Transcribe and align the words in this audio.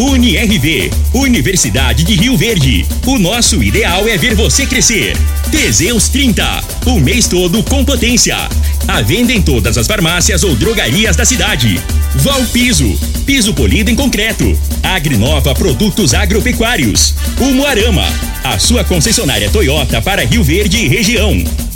UniRV, 0.00 0.90
Universidade 1.12 2.04
de 2.04 2.14
Rio 2.14 2.34
Verde. 2.34 2.86
O 3.04 3.18
nosso 3.18 3.62
ideal 3.62 4.08
é 4.08 4.16
ver 4.16 4.34
você 4.34 4.64
crescer. 4.64 5.14
Teseus 5.50 6.08
30, 6.08 6.64
o 6.86 6.98
mês 6.98 7.28
todo 7.28 7.62
com 7.64 7.84
potência. 7.84 8.34
A 8.88 9.02
venda 9.02 9.30
em 9.30 9.42
todas 9.42 9.76
as 9.76 9.86
farmácias 9.86 10.42
ou 10.42 10.56
drogarias 10.56 11.16
da 11.16 11.26
cidade. 11.26 11.78
Valpiso, 12.14 12.98
piso 13.26 13.52
polido 13.52 13.90
em 13.90 13.94
concreto. 13.94 14.58
Agrinova 14.82 15.54
Produtos 15.54 16.14
Agropecuários. 16.14 17.14
Umuarama, 17.38 18.08
a 18.42 18.58
sua 18.58 18.82
concessionária 18.82 19.50
Toyota 19.50 20.00
para 20.00 20.24
Rio 20.24 20.42
Verde 20.42 20.78
e 20.78 20.88
região. 20.88 21.44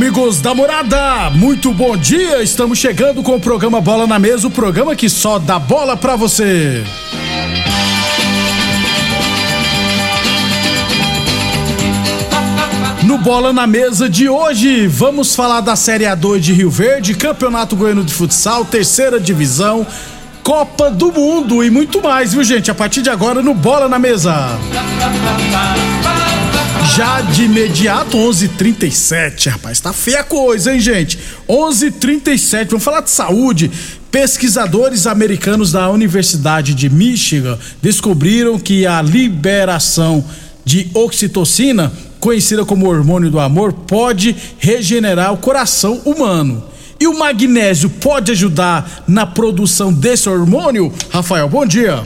Amigos 0.00 0.40
da 0.40 0.54
morada, 0.54 1.28
muito 1.28 1.74
bom 1.74 1.94
dia! 1.94 2.42
Estamos 2.42 2.78
chegando 2.78 3.22
com 3.22 3.36
o 3.36 3.38
programa 3.38 3.82
Bola 3.82 4.06
na 4.06 4.18
Mesa 4.18 4.48
o 4.48 4.50
programa 4.50 4.96
que 4.96 5.10
só 5.10 5.38
dá 5.38 5.58
bola 5.58 5.94
pra 5.94 6.16
você. 6.16 6.82
No 13.02 13.18
Bola 13.18 13.52
na 13.52 13.66
Mesa 13.66 14.08
de 14.08 14.26
hoje, 14.26 14.86
vamos 14.86 15.34
falar 15.34 15.60
da 15.60 15.76
Série 15.76 16.04
A2 16.04 16.38
de 16.38 16.54
Rio 16.54 16.70
Verde, 16.70 17.12
Campeonato 17.12 17.76
Goiano 17.76 18.02
de 18.02 18.14
Futsal, 18.14 18.64
terceira 18.64 19.20
divisão, 19.20 19.86
Copa 20.42 20.90
do 20.90 21.12
Mundo 21.12 21.62
e 21.62 21.68
muito 21.68 22.00
mais, 22.00 22.32
viu 22.32 22.42
gente? 22.42 22.70
A 22.70 22.74
partir 22.74 23.02
de 23.02 23.10
agora 23.10 23.42
no 23.42 23.52
Bola 23.52 23.86
na 23.86 23.98
Mesa. 23.98 24.48
Já 26.84 27.20
de 27.20 27.44
imediato, 27.44 28.16
11:37, 28.16 29.48
rapaz, 29.48 29.80
tá 29.80 29.92
feia 29.92 30.20
a 30.20 30.24
coisa, 30.24 30.72
hein, 30.72 30.80
gente? 30.80 31.18
11:37. 31.48 32.70
Vamos 32.70 32.84
falar 32.84 33.00
de 33.02 33.10
saúde. 33.10 33.70
Pesquisadores 34.10 35.06
americanos 35.06 35.70
da 35.70 35.88
Universidade 35.88 36.74
de 36.74 36.90
Michigan 36.90 37.58
descobriram 37.80 38.58
que 38.58 38.86
a 38.86 39.00
liberação 39.00 40.24
de 40.64 40.90
oxitocina, 40.94 41.92
conhecida 42.18 42.64
como 42.64 42.88
hormônio 42.88 43.30
do 43.30 43.38
amor, 43.38 43.72
pode 43.72 44.34
regenerar 44.58 45.32
o 45.32 45.38
coração 45.38 46.00
humano. 46.04 46.64
E 46.98 47.06
o 47.06 47.18
magnésio 47.18 47.88
pode 47.88 48.32
ajudar 48.32 49.04
na 49.06 49.24
produção 49.24 49.92
desse 49.92 50.28
hormônio? 50.28 50.92
Rafael, 51.08 51.48
bom 51.48 51.64
dia. 51.64 52.04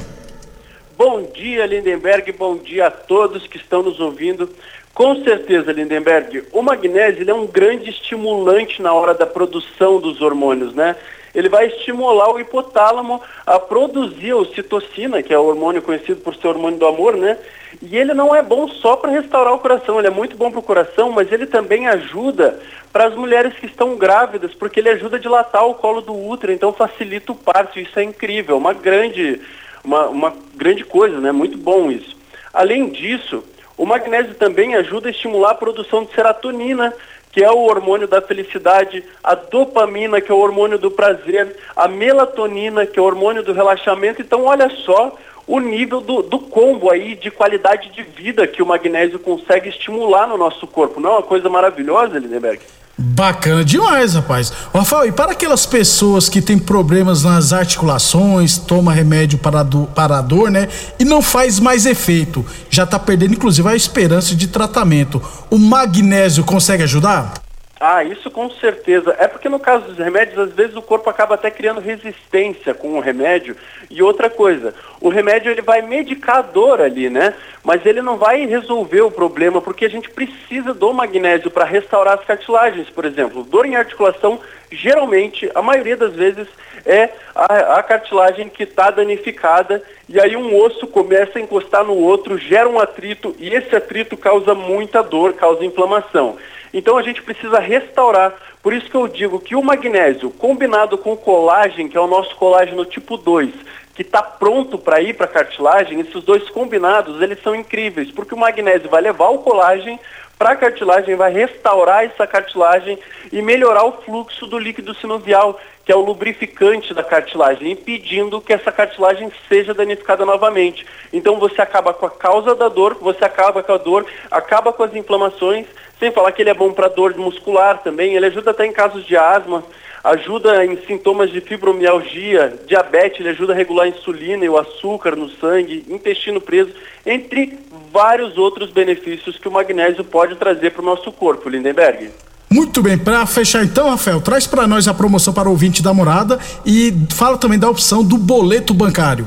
Bom 1.07 1.23
dia, 1.35 1.67
Lindenberg. 1.67 2.33
Bom 2.33 2.57
dia 2.57 2.87
a 2.87 2.91
todos 2.91 3.47
que 3.47 3.59
estão 3.59 3.83
nos 3.83 4.01
ouvindo. 4.01 4.49
Com 4.95 5.23
certeza, 5.23 5.71
Lindenberg, 5.71 6.45
o 6.51 6.63
magnésio 6.63 7.29
é 7.29 7.35
um 7.35 7.47
grande 7.47 7.91
estimulante 7.91 8.81
na 8.81 8.91
hora 8.95 9.13
da 9.13 9.27
produção 9.27 10.01
dos 10.01 10.23
hormônios, 10.23 10.75
né? 10.75 10.97
Ele 11.35 11.51
vai 11.51 11.67
estimular 11.67 12.33
o 12.33 12.41
hipotálamo 12.41 13.21
a 13.45 13.59
produzir 13.59 14.31
a 14.31 14.37
ocitocina, 14.39 15.23
que 15.23 15.35
é 15.35 15.39
o 15.39 15.45
hormônio 15.45 15.83
conhecido 15.83 16.23
por 16.23 16.35
ser 16.37 16.49
hormônio 16.49 16.79
do 16.79 16.87
amor, 16.87 17.19
né? 17.19 17.37
E 17.83 17.99
ele 17.99 18.15
não 18.15 18.35
é 18.35 18.43
bom 18.43 18.67
só 18.67 18.97
para 18.97 19.11
restaurar 19.11 19.53
o 19.53 19.59
coração, 19.59 19.99
ele 19.99 20.09
é 20.09 20.11
muito 20.11 20.39
bom 20.39 20.51
para 20.51 20.61
o 20.61 20.63
coração, 20.63 21.11
mas 21.11 21.31
ele 21.31 21.45
também 21.45 21.87
ajuda 21.87 22.59
para 22.91 23.09
as 23.09 23.15
mulheres 23.15 23.53
que 23.55 23.67
estão 23.67 23.97
grávidas, 23.97 24.55
porque 24.55 24.81
ele 24.81 24.89
ajuda 24.89 25.17
a 25.17 25.21
dilatar 25.21 25.67
o 25.67 25.75
colo 25.75 26.01
do 26.01 26.15
útero, 26.15 26.51
então 26.51 26.73
facilita 26.73 27.33
o 27.33 27.37
parto. 27.37 27.79
Isso 27.79 27.99
é 27.99 28.05
incrível, 28.05 28.57
uma 28.57 28.73
grande, 28.73 29.41
uma, 29.85 30.07
uma 30.09 30.35
grande 30.55 30.85
coisa, 30.85 31.21
né? 31.21 31.31
Muito 31.31 31.59
bom 31.59 31.91
isso. 31.91 32.17
Além 32.53 32.89
disso, 32.89 33.45
o 33.77 33.85
magnésio 33.85 34.35
também 34.35 34.75
ajuda 34.75 35.09
a 35.09 35.11
estimular 35.11 35.51
a 35.51 35.57
produção 35.57 36.05
de 36.05 36.15
serotonina, 36.15 36.93
que 37.33 37.43
é 37.43 37.51
o 37.51 37.65
hormônio 37.65 38.07
da 38.07 38.23
felicidade, 38.23 39.05
a 39.23 39.35
dopamina, 39.35 40.21
que 40.21 40.31
é 40.31 40.35
o 40.35 40.39
hormônio 40.39 40.79
do 40.79 40.91
prazer, 40.91 41.57
a 41.75 41.89
melatonina, 41.89 42.87
que 42.87 42.99
é 42.99 43.03
o 43.03 43.05
hormônio 43.05 43.43
do 43.43 43.53
relaxamento. 43.53 44.23
Então, 44.23 44.45
olha 44.45 44.71
só 44.71 45.17
o 45.47 45.59
nível 45.59 46.01
do, 46.01 46.23
do 46.23 46.39
combo 46.39 46.91
aí 46.91 47.17
de 47.17 47.31
qualidade 47.31 47.91
de 47.91 48.03
vida 48.03 48.47
que 48.47 48.63
o 48.63 48.67
magnésio 48.67 49.19
consegue 49.19 49.69
estimular 49.69 50.29
no 50.29 50.39
nosso 50.39 50.67
corpo. 50.67 51.01
Não 51.01 51.11
é 51.11 51.13
uma 51.15 51.23
coisa 51.23 51.49
maravilhosa, 51.51 52.19
Lindenberg? 52.19 52.61
Bacana 52.97 53.65
demais, 53.65 54.15
rapaz. 54.15 54.53
Rafael, 54.73 55.09
e 55.09 55.13
para 55.13 55.33
aquelas 55.33 55.67
pessoas 55.67 56.29
que 56.29 56.41
têm 56.41 56.57
problemas 56.57 57.25
nas 57.25 57.53
articulações, 57.53 58.57
toma 58.57 58.93
remédio 58.93 59.37
para, 59.37 59.65
do, 59.65 59.87
para 59.87 60.19
a 60.19 60.23
dor, 60.23 60.49
né? 60.51 60.69
E 60.99 61.05
não 61.05 61.21
faz 61.21 61.59
mais 61.59 61.87
efeito, 61.87 62.47
já 62.71 62.87
tá 62.87 62.99
perdendo 62.99 63.35
inclusive 63.35 63.69
a 63.69 63.75
esperança 63.75 64.37
de 64.37 64.47
tratamento. 64.47 65.21
O 65.51 65.59
magnésio 65.59 66.45
consegue 66.45 66.85
ajudar? 66.85 67.44
Ah, 67.87 68.03
isso 68.03 68.31
com 68.31 68.49
certeza. 68.49 69.15
É 69.19 69.29
porque 69.29 69.47
no 69.47 69.59
caso 69.59 69.85
dos 69.85 69.99
remédios, 69.99 70.39
às 70.39 70.55
vezes 70.55 70.75
o 70.75 70.81
corpo 70.81 71.11
acaba 71.11 71.35
até 71.35 71.51
criando 71.51 71.83
resistência 71.83 72.73
com 72.73 72.97
o 72.97 73.01
remédio. 73.01 73.55
E 73.91 74.03
outra 74.03 74.31
coisa, 74.31 74.75
o 75.03 75.11
remédio 75.11 75.53
ele 75.53 75.61
vai 75.61 75.83
medicar 75.83 76.39
a 76.39 76.41
dor 76.41 76.81
ali, 76.81 77.11
né? 77.11 77.35
Mas 77.63 77.85
ele 77.85 78.01
não 78.01 78.17
vai 78.17 78.47
resolver 78.47 79.03
o 79.03 79.11
problema, 79.11 79.61
porque 79.61 79.85
a 79.85 79.91
gente 79.91 80.09
precisa 80.09 80.73
do 80.73 80.95
magnésio 80.95 81.51
para 81.51 81.67
restaurar 81.67 82.15
as 82.15 82.25
cartilagens, 82.25 82.89
por 82.89 83.05
exemplo. 83.05 83.45
Dor 83.45 83.67
em 83.67 83.77
articulação, 83.77 84.41
geralmente, 84.73 85.51
a 85.55 85.61
maioria 85.61 85.99
das 85.99 86.15
vezes, 86.15 86.49
é 86.87 87.11
a, 87.35 87.79
a 87.79 87.83
cartilagem 87.83 88.49
que 88.49 88.63
está 88.63 88.91
danificada 88.91 89.83
e 90.09 90.19
aí 90.19 90.37
um 90.37 90.59
osso 90.59 90.87
começa 90.87 91.39
a 91.39 91.43
encostar 91.43 91.85
no 91.85 91.95
outro, 91.95 92.39
gera 92.39 92.69
um 92.69 92.79
atrito 92.79 93.35
e 93.39 93.49
esse 93.55 93.77
atrito 93.77 94.17
causa 94.17 94.55
muita 94.55 95.03
dor, 95.03 95.35
causa 95.35 95.65
inflamação. 95.65 96.39
Então 96.75 96.99
a 96.99 97.03
gente 97.03 97.23
precisa 97.23 97.61
restaurar. 97.61 98.35
Por 98.61 98.73
isso 98.73 98.91
que 98.91 98.97
eu 98.97 99.07
digo 99.07 99.39
que 99.39 99.55
o 99.55 99.63
magnésio, 99.63 100.29
combinado 100.31 100.99
com 100.99 101.13
o 101.13 101.17
colágeno, 101.17 101.89
que 101.89 101.97
é 101.97 102.01
o 102.01 102.09
nosso 102.09 102.35
colágeno 102.35 102.85
tipo 102.85 103.17
2, 103.17 103.51
que 103.95 104.03
está 104.03 104.21
pronto 104.21 104.77
para 104.77 105.01
ir 105.01 105.15
para 105.15 105.27
a 105.27 105.29
cartilagem, 105.29 106.01
esses 106.01 106.25
dois 106.25 106.51
combinados, 106.51 107.23
eles 107.23 107.41
são 107.43 107.55
incríveis, 107.55 108.11
porque 108.11 108.35
o 108.35 108.39
magnésio 108.39 108.91
vai 108.91 109.01
levar 109.01 109.29
o 109.29 109.39
colágeno 109.39 110.01
para 110.37 110.51
a 110.51 110.57
cartilagem, 110.57 111.15
vai 111.15 111.33
restaurar 111.33 112.05
essa 112.05 112.27
cartilagem 112.27 112.99
e 113.33 113.41
melhorar 113.41 113.85
o 113.85 113.93
fluxo 114.03 114.47
do 114.49 114.59
líquido 114.59 114.93
sinovial, 114.95 115.61
que 115.85 115.93
é 115.93 115.97
o 115.97 116.05
lubrificante 116.05 116.93
da 116.93 117.05
cartilagem, 117.05 117.71
impedindo 117.71 118.41
que 118.41 118.53
essa 118.53 118.73
cartilagem 118.73 119.31
seja 119.49 119.73
danificada 119.73 120.25
novamente. 120.25 120.85
Então 121.13 121.39
você 121.39 121.63
acaba 121.63 121.95
com 121.95 122.07
a 122.07 122.11
causa 122.11 122.53
da 122.55 122.69
dor, 122.69 122.95
você 123.01 123.25
acaba 123.25 123.63
com 123.63 123.73
a 123.73 123.79
dor, 123.79 124.07
acaba 124.29 124.73
com 124.73 124.83
as 124.83 124.95
inflamações 124.95 125.67
sem 125.99 126.13
falar 126.13 126.33
que 126.33 126.43
ele 126.43 126.51
é 126.51 126.55
bom 126.55 126.73
para 126.73 126.89
dor 126.89 127.17
muscular 127.17 127.83
também, 127.83 128.15
ele 128.15 128.27
ajuda 128.27 128.51
até 128.51 128.67
em 128.67 128.73
casos 128.73 129.05
de 129.07 129.17
asma, 129.17 129.65
ajuda 130.03 130.65
em 130.67 130.77
sintomas 130.87 131.31
de 131.31 131.41
fibromialgia, 131.41 132.59
diabetes, 132.67 133.21
ele 133.21 133.31
ajuda 133.31 133.55
a 133.55 133.57
regular 133.57 133.87
a 133.87 133.89
insulina 133.89 134.45
e 134.45 134.49
o 134.49 134.59
açúcar 134.59 135.17
no 135.17 135.31
sangue, 135.31 135.85
intestino 135.89 136.41
preso, 136.41 136.73
entre 137.07 137.59
vários 137.91 138.37
outros 138.37 138.71
benefícios 138.71 139.39
que 139.39 139.49
o 139.49 139.53
magnésio 139.53 140.05
pode 140.05 140.37
trazer 140.37 140.73
para 140.73 140.83
o 140.83 140.85
nosso 140.85 141.11
corpo, 141.11 141.49
Lindenberg. 141.49 142.11
Muito 142.51 142.83
bem, 142.83 142.99
para 142.99 143.25
fechar 143.27 143.65
então, 143.65 143.89
Rafael, 143.89 144.21
traz 144.21 144.47
para 144.47 144.67
nós 144.67 144.87
a 144.87 144.95
promoção 144.95 145.33
para 145.33 145.49
o 145.49 145.53
ouvinte 145.53 145.83
da 145.83 145.95
morada 145.95 146.39
e 146.65 146.93
fala 147.11 147.39
também 147.39 147.59
da 147.59 147.69
opção 147.69 148.05
do 148.05 148.19
boleto 148.19 148.75
bancário. 148.75 149.27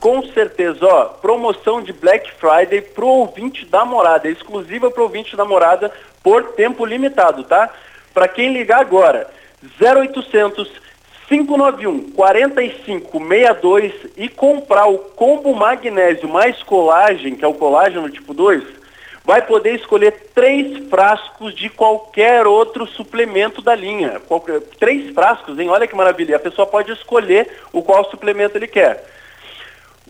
Com 0.00 0.22
certeza, 0.32 0.86
ó, 0.86 1.04
promoção 1.06 1.82
de 1.82 1.92
Black 1.92 2.30
Friday 2.34 2.80
pro 2.80 3.06
ouvinte 3.06 3.66
da 3.66 3.84
morada, 3.84 4.28
exclusiva 4.28 4.90
pro 4.90 5.02
ouvinte 5.02 5.36
da 5.36 5.44
morada 5.44 5.90
por 6.22 6.52
tempo 6.52 6.84
limitado, 6.84 7.42
tá? 7.44 7.68
Para 8.14 8.28
quem 8.28 8.52
ligar 8.52 8.80
agora, 8.80 9.28
0800 9.80 10.88
591 11.28 12.12
4562 12.12 13.92
e 14.16 14.28
comprar 14.28 14.86
o 14.86 14.98
combo 14.98 15.54
magnésio 15.54 16.28
mais 16.28 16.62
colagem, 16.62 17.34
que 17.36 17.44
é 17.44 17.48
o 17.48 17.54
colágeno 17.54 18.08
tipo 18.08 18.32
2, 18.32 18.62
vai 19.24 19.42
poder 19.42 19.74
escolher 19.74 20.30
três 20.34 20.88
frascos 20.88 21.54
de 21.54 21.68
qualquer 21.68 22.46
outro 22.46 22.86
suplemento 22.86 23.60
da 23.60 23.74
linha. 23.74 24.20
Qualquer, 24.26 24.60
três 24.78 25.12
frascos, 25.12 25.58
hein? 25.58 25.68
Olha 25.68 25.86
que 25.86 25.94
maravilha. 25.94 26.36
A 26.36 26.40
pessoa 26.40 26.66
pode 26.66 26.92
escolher 26.92 27.46
o 27.72 27.82
qual 27.82 28.08
suplemento 28.08 28.56
ele 28.56 28.66
quer. 28.66 29.04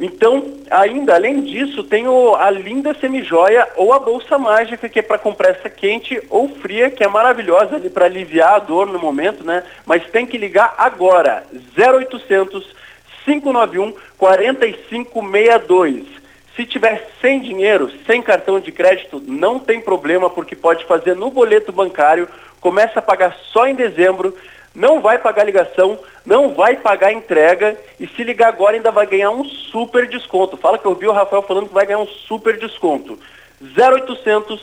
Então, 0.00 0.58
ainda 0.70 1.14
além 1.14 1.40
disso, 1.42 1.82
tem 1.82 2.06
o, 2.06 2.36
a 2.36 2.50
linda 2.50 2.94
semijoia 3.00 3.66
ou 3.74 3.92
a 3.92 3.98
bolsa 3.98 4.38
mágica, 4.38 4.88
que 4.88 5.00
é 5.00 5.02
para 5.02 5.18
compressa 5.18 5.68
quente 5.68 6.22
ou 6.30 6.48
fria, 6.48 6.88
que 6.88 7.02
é 7.02 7.08
maravilhosa 7.08 7.76
ali 7.76 7.90
para 7.90 8.04
aliviar 8.04 8.54
a 8.54 8.58
dor 8.60 8.86
no 8.86 8.98
momento, 8.98 9.44
né? 9.44 9.64
Mas 9.84 10.06
tem 10.06 10.24
que 10.24 10.38
ligar 10.38 10.74
agora, 10.78 11.44
0800 11.76 12.76
591 13.24 13.92
4562. 14.16 16.06
Se 16.54 16.64
tiver 16.64 17.08
sem 17.20 17.40
dinheiro, 17.40 17.90
sem 18.06 18.22
cartão 18.22 18.58
de 18.58 18.72
crédito, 18.72 19.22
não 19.26 19.58
tem 19.58 19.80
problema, 19.80 20.30
porque 20.30 20.56
pode 20.56 20.84
fazer 20.86 21.14
no 21.14 21.30
boleto 21.30 21.70
bancário, 21.70 22.28
começa 22.60 23.00
a 23.00 23.02
pagar 23.02 23.36
só 23.52 23.66
em 23.66 23.74
dezembro 23.74 24.34
não 24.78 25.00
vai 25.00 25.18
pagar 25.18 25.42
ligação, 25.42 25.98
não 26.24 26.54
vai 26.54 26.76
pagar 26.76 27.12
entrega 27.12 27.76
e 27.98 28.06
se 28.06 28.22
ligar 28.22 28.48
agora 28.48 28.76
ainda 28.76 28.92
vai 28.92 29.08
ganhar 29.08 29.30
um 29.30 29.44
super 29.44 30.08
desconto. 30.08 30.56
Fala 30.56 30.78
que 30.78 30.86
eu 30.86 30.94
vi 30.94 31.08
o 31.08 31.12
Rafael 31.12 31.42
falando 31.42 31.66
que 31.66 31.74
vai 31.74 31.84
ganhar 31.84 31.98
um 31.98 32.06
super 32.06 32.56
desconto. 32.56 33.18
0800 33.60 34.62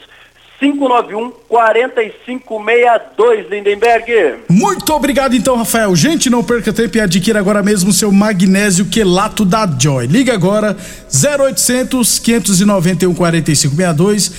591 0.60 1.32
4562, 1.48 3.50
Lindenberg. 3.50 4.36
Muito 4.50 4.94
obrigado 4.94 5.36
então, 5.36 5.58
Rafael. 5.58 5.94
Gente, 5.96 6.30
não 6.30 6.44
perca 6.44 6.72
tempo 6.72 6.98
e 6.98 7.02
adquira 7.02 7.40
agora 7.40 7.62
mesmo 7.62 7.92
seu 7.92 8.12
magnésio 8.12 8.86
quelato 8.86 9.44
da 9.44 9.68
Joy. 9.68 10.08
Liga 10.08 10.34
agora 10.34 10.78
0800 11.14 12.20
591 12.20 13.14
4562 13.14 14.32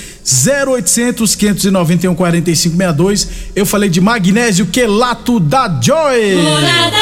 0800 0.66 1.34
591 1.34 2.14
4562. 2.14 3.28
Eu 3.54 3.66
falei 3.66 3.90
de 3.90 4.00
magnésio 4.00 4.66
quelato 4.66 5.38
da 5.38 5.68
Joy. 5.80 6.36
Morada, 6.36 6.96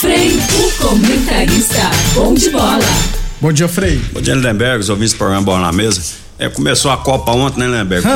Frei, 0.00 0.36
o 0.58 0.72
comentarista, 0.82 1.88
bom 2.14 2.34
de 2.34 2.50
bola. 2.50 2.80
Bom 3.40 3.52
dia, 3.52 3.68
Frei. 3.68 4.00
Bom 4.12 4.20
dia, 4.20 4.34
Lindenberg, 4.34 4.80
os 4.80 4.88
ouvintes 4.88 5.12
do 5.12 5.18
programa 5.18 5.42
Bola 5.42 5.60
na 5.60 5.72
Mesa. 5.72 6.00
É, 6.38 6.48
começou 6.48 6.90
a 6.90 6.96
Copa 6.98 7.32
ontem, 7.32 7.60
né, 7.60 7.66
Lindenberg? 7.66 8.06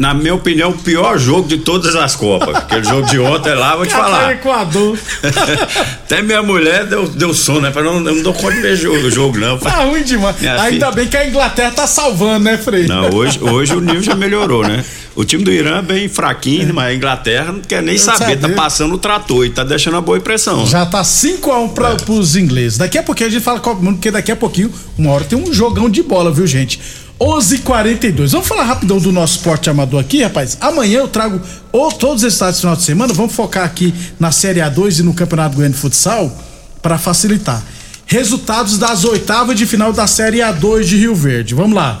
Na 0.00 0.14
minha 0.14 0.34
opinião, 0.34 0.70
o 0.70 0.78
pior 0.78 1.18
jogo 1.18 1.46
de 1.46 1.58
todas 1.58 1.94
as 1.94 2.16
Copas. 2.16 2.56
Aquele 2.56 2.84
jogo 2.84 3.06
de 3.06 3.18
ontem 3.18 3.54
lá, 3.54 3.76
vou 3.76 3.84
te 3.84 3.92
falar. 3.92 4.32
Equador. 4.32 4.98
Até 6.04 6.22
minha 6.22 6.42
mulher 6.42 6.86
deu, 6.86 7.06
deu 7.06 7.34
sono, 7.34 7.60
né? 7.60 7.70
Falei, 7.70 7.92
não, 7.92 8.00
não 8.00 8.22
dou 8.22 8.32
conta 8.32 8.54
de 8.54 8.62
ver 8.62 8.76
jogo, 8.76 9.06
o 9.06 9.10
jogo, 9.10 9.38
não. 9.38 9.58
Tá 9.58 9.84
ruim 9.84 10.02
demais. 10.02 10.40
Minha 10.40 10.54
Ainda 10.54 10.86
filha... 10.86 10.90
bem 10.92 11.06
que 11.06 11.18
a 11.18 11.28
Inglaterra 11.28 11.70
tá 11.72 11.86
salvando, 11.86 12.44
né, 12.44 12.56
Frei? 12.56 12.86
Não, 12.86 13.10
hoje, 13.10 13.38
hoje 13.42 13.74
o 13.74 13.80
nível 13.80 14.02
já 14.02 14.14
melhorou, 14.14 14.66
né? 14.66 14.82
O 15.14 15.22
time 15.22 15.44
do 15.44 15.52
Irã 15.52 15.80
é 15.80 15.82
bem 15.82 16.08
fraquinho, 16.08 16.70
é. 16.70 16.72
mas 16.72 16.86
a 16.86 16.94
Inglaterra 16.94 17.52
não 17.52 17.60
quer 17.60 17.82
nem 17.82 17.98
saber, 17.98 18.38
tá 18.38 18.48
passando 18.48 18.94
o 18.94 18.98
trator 18.98 19.44
e 19.44 19.50
tá 19.50 19.62
deixando 19.62 19.98
a 19.98 20.00
boa 20.00 20.16
impressão. 20.16 20.66
Já 20.66 20.86
tá 20.86 21.02
5x1 21.02 21.74
para 21.74 21.90
é. 21.90 21.96
pros 21.96 22.36
ingleses. 22.36 22.78
Daqui 22.78 22.96
a 22.96 23.02
pouquinho 23.02 23.28
a 23.28 23.32
gente 23.32 23.42
fala 23.42 23.60
com 23.60 23.70
o 23.70 23.82
mundo, 23.82 23.96
porque 23.96 24.10
daqui 24.10 24.32
a 24.32 24.36
pouquinho, 24.36 24.72
uma 24.96 25.12
hora 25.12 25.24
tem 25.24 25.38
um 25.38 25.52
jogão 25.52 25.90
de 25.90 26.02
bola, 26.02 26.32
viu, 26.32 26.46
gente? 26.46 26.80
11:42. 27.20 28.32
Vamos 28.32 28.48
falar 28.48 28.64
rapidão 28.64 28.98
do 28.98 29.12
nosso 29.12 29.36
esporte 29.36 29.68
amador 29.68 30.00
aqui, 30.00 30.22
rapaz. 30.22 30.56
Amanhã 30.58 31.00
eu 31.00 31.08
trago 31.08 31.38
ou 31.70 31.92
todos 31.92 32.24
os 32.24 32.32
estados 32.32 32.60
final 32.60 32.74
de 32.74 32.82
semana. 32.82 33.12
Vamos 33.12 33.34
focar 33.34 33.64
aqui 33.64 33.92
na 34.18 34.32
Série 34.32 34.60
A2 34.60 35.00
e 35.00 35.02
no 35.02 35.12
Campeonato 35.12 35.56
Goiano 35.56 35.74
de 35.74 35.80
Futsal 35.80 36.34
para 36.80 36.96
facilitar. 36.96 37.62
Resultados 38.06 38.78
das 38.78 39.04
oitavas 39.04 39.56
de 39.56 39.66
final 39.66 39.92
da 39.92 40.06
Série 40.06 40.38
A2 40.38 40.84
de 40.84 40.96
Rio 40.96 41.14
Verde. 41.14 41.54
Vamos 41.54 41.76
lá. 41.76 42.00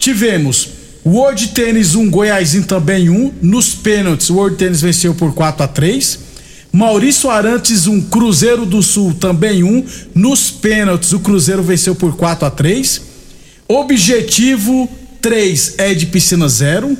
Tivemos 0.00 0.68
World 1.06 1.48
Tênis 1.48 1.94
1, 1.94 2.00
um, 2.00 2.10
Goiásinho 2.10 2.64
também 2.64 3.08
1. 3.08 3.14
Um. 3.14 3.32
Nos 3.40 3.72
pênaltis, 3.72 4.28
World 4.30 4.56
Tênis 4.56 4.80
venceu 4.80 5.14
por 5.14 5.32
4 5.32 5.62
a 5.62 5.68
3 5.68 6.26
Maurício 6.72 7.30
Arantes 7.30 7.86
1, 7.86 7.92
um, 7.92 8.00
Cruzeiro 8.02 8.66
do 8.66 8.82
Sul 8.82 9.14
também 9.14 9.62
1. 9.62 9.68
Um. 9.68 9.84
Nos 10.12 10.50
pênaltis, 10.50 11.12
o 11.12 11.20
Cruzeiro 11.20 11.62
venceu 11.62 11.94
por 11.94 12.16
4 12.16 12.46
a 12.46 12.50
3 12.50 13.05
Objetivo 13.68 14.88
3 15.20 15.74
é 15.78 15.94
de 15.94 16.06
piscina 16.06 16.48
0. 16.48 16.96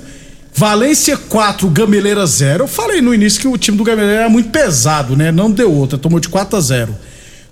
Valência 0.55 1.17
4, 1.17 1.69
Gameleira 1.69 2.27
0. 2.27 2.65
Eu 2.65 2.69
falei 2.69 3.01
no 3.01 3.15
início 3.15 3.41
que 3.41 3.47
o 3.47 3.59
time 3.59 3.77
do 3.77 3.85
Gameleira 3.85 4.23
era 4.23 4.29
muito 4.29 4.51
pesado, 4.51 5.15
né? 5.15 5.31
Não 5.31 5.51
deu 5.51 5.73
outra, 5.73 5.99
tomou 5.99 6.19
de 6.19 6.29
4 6.29 6.57
a 6.57 6.61
0. 6.61 6.97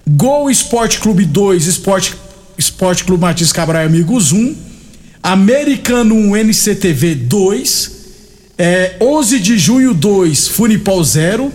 Gol 0.08 0.50
Esporte 0.50 0.98
Clube 0.98 1.24
2, 1.24 1.66
Esporte, 1.66 2.14
Esporte 2.58 3.04
Clube 3.04 3.20
Martins 3.20 3.52
Cabral 3.52 3.84
Amigos 3.84 4.32
1. 4.32 4.56
Americano 5.22 6.14
1, 6.14 6.36
NCTV 6.36 7.14
2. 7.14 7.92
É, 8.56 8.96
11 9.00 9.38
de 9.38 9.58
junho 9.58 9.94
2, 9.94 10.48
Funipol 10.48 11.04
0. 11.04 11.52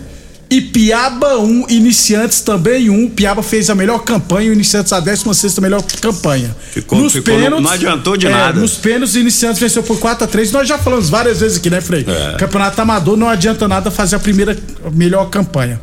E 0.50 0.60
Piaba 0.60 1.38
1, 1.38 1.44
um, 1.44 1.66
Iniciantes 1.68 2.40
também 2.40 2.90
1. 2.90 2.92
Um. 2.92 3.08
Piaba 3.08 3.40
fez 3.40 3.70
a 3.70 3.74
melhor 3.74 4.00
campanha, 4.00 4.50
o 4.50 4.52
Iniciantes 4.52 4.92
a 4.92 4.98
16 4.98 5.60
melhor 5.60 5.80
campanha. 6.00 6.54
Ficou, 6.72 6.98
nos 6.98 7.12
ficou 7.12 7.36
pênaltis, 7.36 7.64
não 7.64 7.70
adiantou 7.70 8.16
de 8.16 8.26
é, 8.26 8.30
nada. 8.30 8.58
Nos 8.58 8.74
pênaltis, 8.74 9.14
Iniciantes 9.14 9.60
venceu 9.60 9.84
por 9.84 10.00
4 10.00 10.24
a 10.24 10.26
3 10.26 10.50
Nós 10.50 10.66
já 10.66 10.76
falamos 10.76 11.08
várias 11.08 11.38
vezes 11.38 11.58
aqui, 11.58 11.70
né, 11.70 11.80
Frei? 11.80 12.04
É. 12.04 12.36
Campeonato 12.36 12.80
Amador 12.80 13.16
não 13.16 13.28
adianta 13.28 13.68
nada 13.68 13.92
fazer 13.92 14.16
a 14.16 14.18
primeira 14.18 14.58
melhor 14.92 15.30
campanha. 15.30 15.80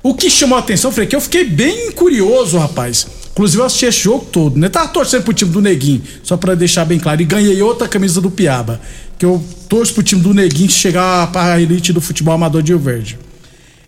O 0.00 0.14
que 0.14 0.30
chamou 0.30 0.56
a 0.56 0.60
atenção, 0.60 0.92
Frei, 0.92 1.08
que 1.08 1.16
eu 1.16 1.20
fiquei 1.20 1.42
bem 1.42 1.90
curioso, 1.90 2.56
rapaz. 2.56 3.08
Inclusive 3.32 3.62
eu 3.62 3.66
assisti 3.66 3.86
esse 3.86 4.00
jogo 4.00 4.26
todo, 4.30 4.56
né? 4.60 4.68
Tava 4.68 4.86
torcendo 4.88 5.24
pro 5.24 5.34
time 5.34 5.50
do 5.50 5.60
Neguinho, 5.60 6.02
só 6.22 6.36
para 6.36 6.54
deixar 6.54 6.84
bem 6.84 7.00
claro. 7.00 7.20
E 7.20 7.24
ganhei 7.24 7.60
outra 7.60 7.88
camisa 7.88 8.20
do 8.20 8.30
Piaba. 8.30 8.80
Que 9.18 9.26
eu 9.26 9.42
torço 9.68 9.92
pro 9.92 10.04
time 10.04 10.22
do 10.22 10.32
Neguinho 10.32 10.70
chegar 10.70 11.32
pra 11.32 11.60
elite 11.60 11.92
do 11.92 12.00
futebol 12.00 12.32
amador 12.32 12.62
de 12.62 12.70
Rio 12.70 12.78
Verde. 12.78 13.18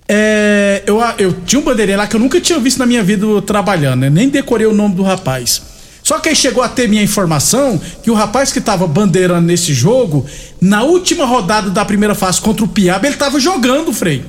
É, 0.08 0.82
eu, 0.86 1.00
eu 1.18 1.32
tinha 1.44 1.60
um 1.60 1.64
bandeirinha 1.64 1.98
lá 1.98 2.06
que 2.06 2.14
eu 2.14 2.20
nunca 2.20 2.40
tinha 2.40 2.58
visto 2.58 2.78
na 2.78 2.86
minha 2.86 3.02
vida 3.02 3.26
trabalhando, 3.42 4.00
né? 4.00 4.10
Nem 4.10 4.28
decorei 4.28 4.66
o 4.66 4.72
nome 4.72 4.94
do 4.94 5.02
rapaz. 5.02 5.62
Só 6.02 6.20
que 6.20 6.28
aí 6.28 6.36
chegou 6.36 6.62
a 6.62 6.68
ter 6.68 6.88
minha 6.88 7.02
informação 7.02 7.80
que 8.00 8.12
o 8.12 8.14
rapaz 8.14 8.52
que 8.52 8.60
tava 8.60 8.86
bandeirando 8.86 9.44
nesse 9.44 9.74
jogo, 9.74 10.24
na 10.60 10.84
última 10.84 11.26
rodada 11.26 11.68
da 11.70 11.84
primeira 11.84 12.14
fase 12.14 12.40
contra 12.40 12.64
o 12.64 12.68
Piaba, 12.68 13.08
ele 13.08 13.16
tava 13.16 13.40
jogando, 13.40 13.92
Frei. 13.92 14.24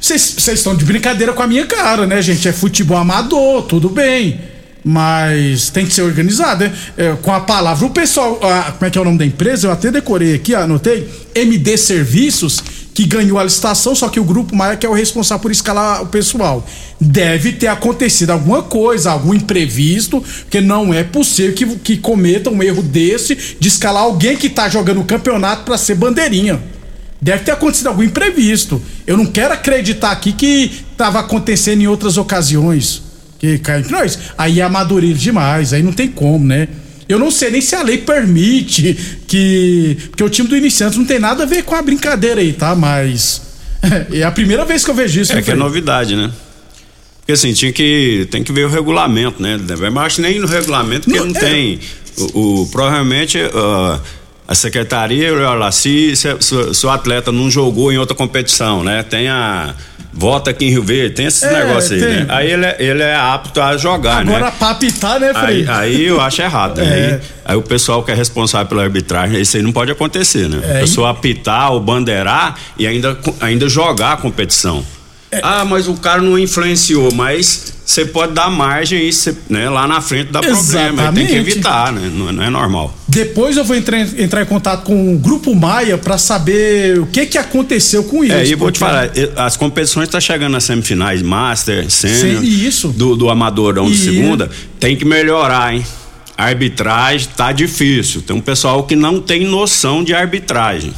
Vocês 0.00 0.36
estão 0.48 0.74
de 0.74 0.84
brincadeira 0.84 1.32
com 1.32 1.42
a 1.42 1.46
minha 1.46 1.66
cara, 1.66 2.04
né, 2.04 2.20
gente? 2.20 2.48
É 2.48 2.52
futebol 2.52 2.96
amador, 2.96 3.62
tudo 3.62 3.88
bem. 3.88 4.40
Mas 4.84 5.70
tem 5.70 5.86
que 5.86 5.94
ser 5.94 6.02
organizado, 6.02 6.64
né? 6.64 6.72
É, 6.96 7.12
com 7.22 7.32
a 7.32 7.40
palavra. 7.40 7.86
O 7.86 7.90
pessoal, 7.90 8.40
a, 8.42 8.72
como 8.72 8.86
é 8.86 8.90
que 8.90 8.98
é 8.98 9.00
o 9.00 9.04
nome 9.04 9.18
da 9.18 9.26
empresa? 9.26 9.68
Eu 9.68 9.72
até 9.72 9.90
decorei 9.92 10.34
aqui, 10.34 10.52
anotei. 10.54 11.08
MD 11.34 11.76
Serviços 11.76 12.62
que 12.96 13.04
ganhou 13.04 13.38
a 13.38 13.44
licitação, 13.44 13.94
só 13.94 14.08
que 14.08 14.18
o 14.18 14.24
grupo 14.24 14.56
Maia 14.56 14.74
que 14.74 14.86
é 14.86 14.88
o 14.88 14.94
responsável 14.94 15.42
por 15.42 15.50
escalar 15.50 16.02
o 16.02 16.06
pessoal. 16.06 16.66
Deve 16.98 17.52
ter 17.52 17.66
acontecido 17.66 18.30
alguma 18.30 18.62
coisa, 18.62 19.10
algum 19.10 19.34
imprevisto, 19.34 20.24
porque 20.40 20.62
não 20.62 20.94
é 20.94 21.04
possível 21.04 21.52
que, 21.52 21.66
que 21.76 21.98
cometa 21.98 22.48
um 22.48 22.62
erro 22.62 22.82
desse 22.82 23.56
de 23.60 23.68
escalar 23.68 24.02
alguém 24.02 24.34
que 24.34 24.48
tá 24.48 24.66
jogando 24.70 25.02
o 25.02 25.04
campeonato 25.04 25.64
para 25.64 25.76
ser 25.76 25.94
bandeirinha. 25.94 26.58
Deve 27.20 27.44
ter 27.44 27.50
acontecido 27.50 27.88
algum 27.88 28.02
imprevisto. 28.02 28.80
Eu 29.06 29.18
não 29.18 29.26
quero 29.26 29.52
acreditar 29.52 30.10
aqui 30.10 30.32
que 30.32 30.82
estava 30.90 31.20
acontecendo 31.20 31.82
em 31.82 31.86
outras 31.86 32.16
ocasiões. 32.16 33.02
Que 33.38 33.58
cai 33.58 33.80
entre 33.80 33.92
nós. 33.92 34.18
Aí 34.38 34.60
é 34.60 34.62
amadureiro 34.62 35.18
demais, 35.18 35.74
aí 35.74 35.82
não 35.82 35.92
tem 35.92 36.08
como, 36.08 36.46
né? 36.46 36.66
Eu 37.08 37.18
não 37.18 37.30
sei 37.30 37.50
nem 37.50 37.60
se 37.60 37.74
a 37.74 37.82
lei 37.82 37.98
permite 37.98 38.96
que. 39.26 39.96
Porque 40.10 40.24
o 40.24 40.28
time 40.28 40.48
do 40.48 40.56
iniciante 40.56 40.98
não 40.98 41.04
tem 41.04 41.18
nada 41.18 41.44
a 41.44 41.46
ver 41.46 41.62
com 41.62 41.74
a 41.74 41.82
brincadeira 41.82 42.40
aí, 42.40 42.52
tá? 42.52 42.74
Mas. 42.74 43.42
É 44.10 44.24
a 44.24 44.32
primeira 44.32 44.64
vez 44.64 44.84
que 44.84 44.90
eu 44.90 44.94
vejo 44.94 45.20
isso. 45.20 45.32
É 45.32 45.40
que 45.40 45.50
é 45.50 45.54
novidade, 45.54 46.16
né? 46.16 46.32
Porque 47.20 47.32
assim, 47.32 47.52
tinha 47.52 47.72
que. 47.72 48.26
Tem 48.30 48.42
que 48.42 48.52
ver 48.52 48.66
o 48.66 48.68
regulamento, 48.68 49.40
né? 49.40 49.58
Mas 49.92 50.06
acho 50.06 50.22
nem 50.22 50.40
no 50.40 50.46
regulamento, 50.46 51.04
porque 51.04 51.18
não, 51.18 51.26
não 51.26 51.36
é... 51.36 51.38
tem. 51.38 51.80
O, 52.16 52.62
o 52.62 52.68
provavelmente. 52.68 53.38
Uh, 53.38 54.00
a 54.48 54.54
secretaria, 54.54 55.32
olha 55.32 55.50
lá, 55.54 55.72
se, 55.72 56.14
se, 56.14 56.28
se, 56.40 56.86
o 56.86 56.90
atleta 56.90 57.32
não 57.32 57.50
jogou 57.50 57.92
em 57.92 57.98
outra 57.98 58.14
competição, 58.14 58.84
né? 58.84 59.02
Tem 59.02 59.28
a 59.28 59.74
vota 60.12 60.50
aqui 60.50 60.64
em 60.64 60.70
Rio 60.70 60.82
Verde, 60.82 61.14
tem 61.14 61.26
esses 61.26 61.42
é, 61.42 61.52
negócios 61.52 61.92
aí, 61.92 62.00
tem. 62.00 62.08
né? 62.08 62.26
Aí 62.28 62.50
ele 62.50 62.64
é, 62.64 62.76
ele 62.78 63.02
é 63.02 63.14
apto 63.14 63.60
a 63.60 63.76
jogar, 63.76 64.20
Agora, 64.20 64.24
né? 64.24 64.36
Agora 64.36 64.52
pra 64.52 64.70
apitar, 64.70 65.20
né, 65.20 65.34
Frei? 65.34 65.66
Aí, 65.68 65.68
aí 65.68 66.04
eu 66.06 66.20
acho 66.20 66.40
errado. 66.42 66.76
Né? 66.86 66.86
É. 66.86 67.14
Aí, 67.14 67.20
aí, 67.46 67.56
o 67.56 67.62
pessoal 67.62 68.02
que 68.02 68.10
é 68.10 68.14
responsável 68.14 68.66
pela 68.66 68.82
arbitragem, 68.82 69.40
isso 69.40 69.56
aí 69.56 69.62
não 69.62 69.72
pode 69.72 69.90
acontecer, 69.90 70.48
né? 70.48 70.60
É, 70.62 70.76
a 70.76 70.80
pessoa 70.80 71.10
apitar 71.10 71.72
ou 71.72 71.80
bandeirar 71.80 72.54
e 72.78 72.86
ainda, 72.86 73.18
ainda 73.40 73.68
jogar 73.68 74.12
a 74.12 74.16
competição. 74.16 74.84
É. 75.30 75.40
Ah, 75.42 75.64
mas 75.64 75.88
o 75.88 75.94
cara 75.94 76.22
não 76.22 76.38
influenciou, 76.38 77.12
mas 77.12 77.74
você 77.84 78.04
pode 78.04 78.32
dar 78.32 78.50
margem 78.50 79.08
e 79.08 79.12
cê, 79.12 79.34
né, 79.48 79.68
lá 79.68 79.86
na 79.86 80.00
frente 80.00 80.30
dá 80.30 80.40
Exatamente. 80.40 80.94
problema. 80.94 81.12
Tem 81.12 81.26
que 81.26 81.34
evitar, 81.34 81.92
né? 81.92 82.10
Não, 82.12 82.32
não, 82.32 82.42
é 82.42 82.50
normal. 82.50 82.94
Depois 83.16 83.56
eu 83.56 83.64
vou 83.64 83.74
entrar, 83.74 83.98
entrar 84.18 84.42
em 84.42 84.44
contato 84.44 84.84
com 84.84 85.14
o 85.14 85.18
Grupo 85.18 85.54
Maia 85.54 85.96
para 85.96 86.18
saber 86.18 86.98
o 86.98 87.06
que 87.06 87.24
que 87.24 87.38
aconteceu 87.38 88.04
com 88.04 88.22
isso. 88.22 88.34
É, 88.34 88.46
e 88.46 88.54
vou 88.54 88.70
te 88.70 88.78
falar, 88.78 89.10
as 89.36 89.56
competições 89.56 90.04
estão 90.04 90.18
tá 90.18 90.20
chegando 90.20 90.52
nas 90.52 90.64
semifinais, 90.64 91.22
Master, 91.22 91.90
Sênior, 91.90 92.44
isso. 92.44 92.88
Do, 92.88 93.16
do 93.16 93.30
Amadorão 93.30 93.90
de 93.90 93.96
segunda, 93.96 94.50
tem 94.78 94.94
que 94.96 95.06
melhorar, 95.06 95.74
hein? 95.74 95.82
A 96.36 96.44
arbitragem 96.44 97.26
tá 97.34 97.52
difícil. 97.52 98.20
Tem 98.20 98.36
um 98.36 98.40
pessoal 98.40 98.84
que 98.84 98.94
não 98.94 99.18
tem 99.18 99.46
noção 99.46 100.04
de 100.04 100.12
arbitragem. 100.12 100.92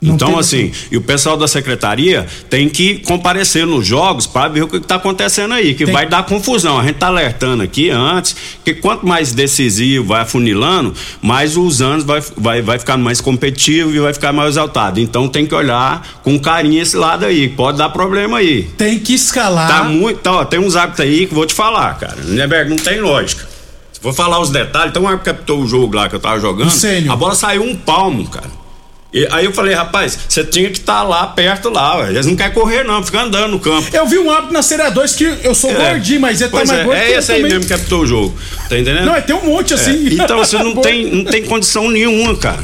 Não 0.00 0.14
então, 0.14 0.38
assim, 0.38 0.70
e 0.90 0.96
o 0.98 1.00
pessoal 1.00 1.38
da 1.38 1.48
secretaria 1.48 2.26
tem 2.50 2.68
que 2.68 2.98
comparecer 2.98 3.66
nos 3.66 3.86
jogos 3.86 4.26
para 4.26 4.46
ver 4.48 4.64
o 4.64 4.68
que 4.68 4.76
está 4.76 4.96
acontecendo 4.96 5.54
aí, 5.54 5.72
que 5.74 5.86
tem... 5.86 5.94
vai 5.94 6.06
dar 6.06 6.22
confusão. 6.24 6.78
A 6.78 6.82
gente 6.82 6.96
está 6.96 7.06
alertando 7.06 7.62
aqui 7.62 7.88
antes, 7.88 8.36
que 8.62 8.74
quanto 8.74 9.06
mais 9.06 9.32
decisivo 9.32 10.04
vai 10.04 10.20
afunilando, 10.20 10.92
mais 11.22 11.56
os 11.56 11.80
anos 11.80 12.04
vai, 12.04 12.22
vai, 12.36 12.60
vai 12.60 12.78
ficar 12.78 12.98
mais 12.98 13.22
competitivo 13.22 13.94
e 13.94 13.98
vai 13.98 14.12
ficar 14.12 14.34
mais 14.34 14.50
exaltado. 14.50 15.00
Então 15.00 15.28
tem 15.28 15.46
que 15.46 15.54
olhar 15.54 16.06
com 16.22 16.38
carinho 16.38 16.82
esse 16.82 16.96
lado 16.96 17.24
aí, 17.24 17.48
pode 17.48 17.78
dar 17.78 17.88
problema 17.88 18.36
aí. 18.38 18.64
Tem 18.76 18.98
que 18.98 19.14
escalar. 19.14 19.66
Tá 19.66 19.84
muito, 19.84 20.20
tá, 20.20 20.32
ó, 20.32 20.44
tem 20.44 20.60
uns 20.60 20.76
hábitos 20.76 21.00
aí 21.00 21.26
que 21.26 21.34
vou 21.34 21.46
te 21.46 21.54
falar, 21.54 21.98
cara. 21.98 22.16
Não 22.68 22.76
tem 22.76 23.00
lógica. 23.00 23.48
Vou 24.02 24.12
falar 24.12 24.40
os 24.40 24.50
detalhes, 24.50 24.90
então 24.90 25.04
o 25.04 25.08
árbitro 25.08 25.32
captou 25.32 25.62
o 25.62 25.66
jogo 25.66 25.96
lá 25.96 26.06
que 26.06 26.14
eu 26.14 26.20
tava 26.20 26.38
jogando. 26.38 26.70
A 27.10 27.16
bola 27.16 27.34
saiu 27.34 27.62
um 27.62 27.74
palmo, 27.74 28.28
cara. 28.28 28.65
E 29.16 29.26
aí 29.30 29.46
eu 29.46 29.52
falei, 29.52 29.72
rapaz, 29.72 30.18
você 30.28 30.44
tinha 30.44 30.68
que 30.68 30.76
estar 30.76 30.96
tá 30.96 31.02
lá 31.02 31.26
perto 31.28 31.70
lá, 31.70 32.00
ué. 32.00 32.10
eles 32.10 32.26
não 32.26 32.36
querem 32.36 32.52
correr 32.52 32.84
não, 32.84 33.02
fica 33.02 33.22
andando 33.22 33.52
no 33.52 33.58
campo. 33.58 33.88
Eu 33.90 34.06
vi 34.06 34.18
um 34.18 34.30
hábito 34.30 34.52
na 34.52 34.60
Série 34.60 34.90
2 34.90 35.14
que 35.14 35.24
eu 35.42 35.54
sou 35.54 35.70
é. 35.70 35.92
gordinho, 35.92 36.20
mas 36.20 36.42
ele 36.42 36.50
tá 36.50 36.58
mais 36.58 36.70
é, 36.70 36.84
gordo 36.84 37.00
É 37.00 37.12
esse 37.12 37.32
aí 37.32 37.38
também. 37.38 37.52
mesmo 37.54 37.66
que 37.66 37.74
captou 37.74 38.02
o 38.02 38.06
jogo, 38.06 38.36
tá 38.68 38.78
entendendo? 38.78 39.06
Não, 39.06 39.16
é, 39.16 39.22
tem 39.22 39.34
um 39.34 39.46
monte 39.46 39.72
assim. 39.72 40.06
É. 40.06 40.22
Então 40.22 40.36
você 40.36 40.58
não 40.62 40.76
tem, 40.76 41.10
não 41.10 41.24
tem 41.24 41.42
condição 41.44 41.90
nenhuma, 41.90 42.36
cara, 42.36 42.62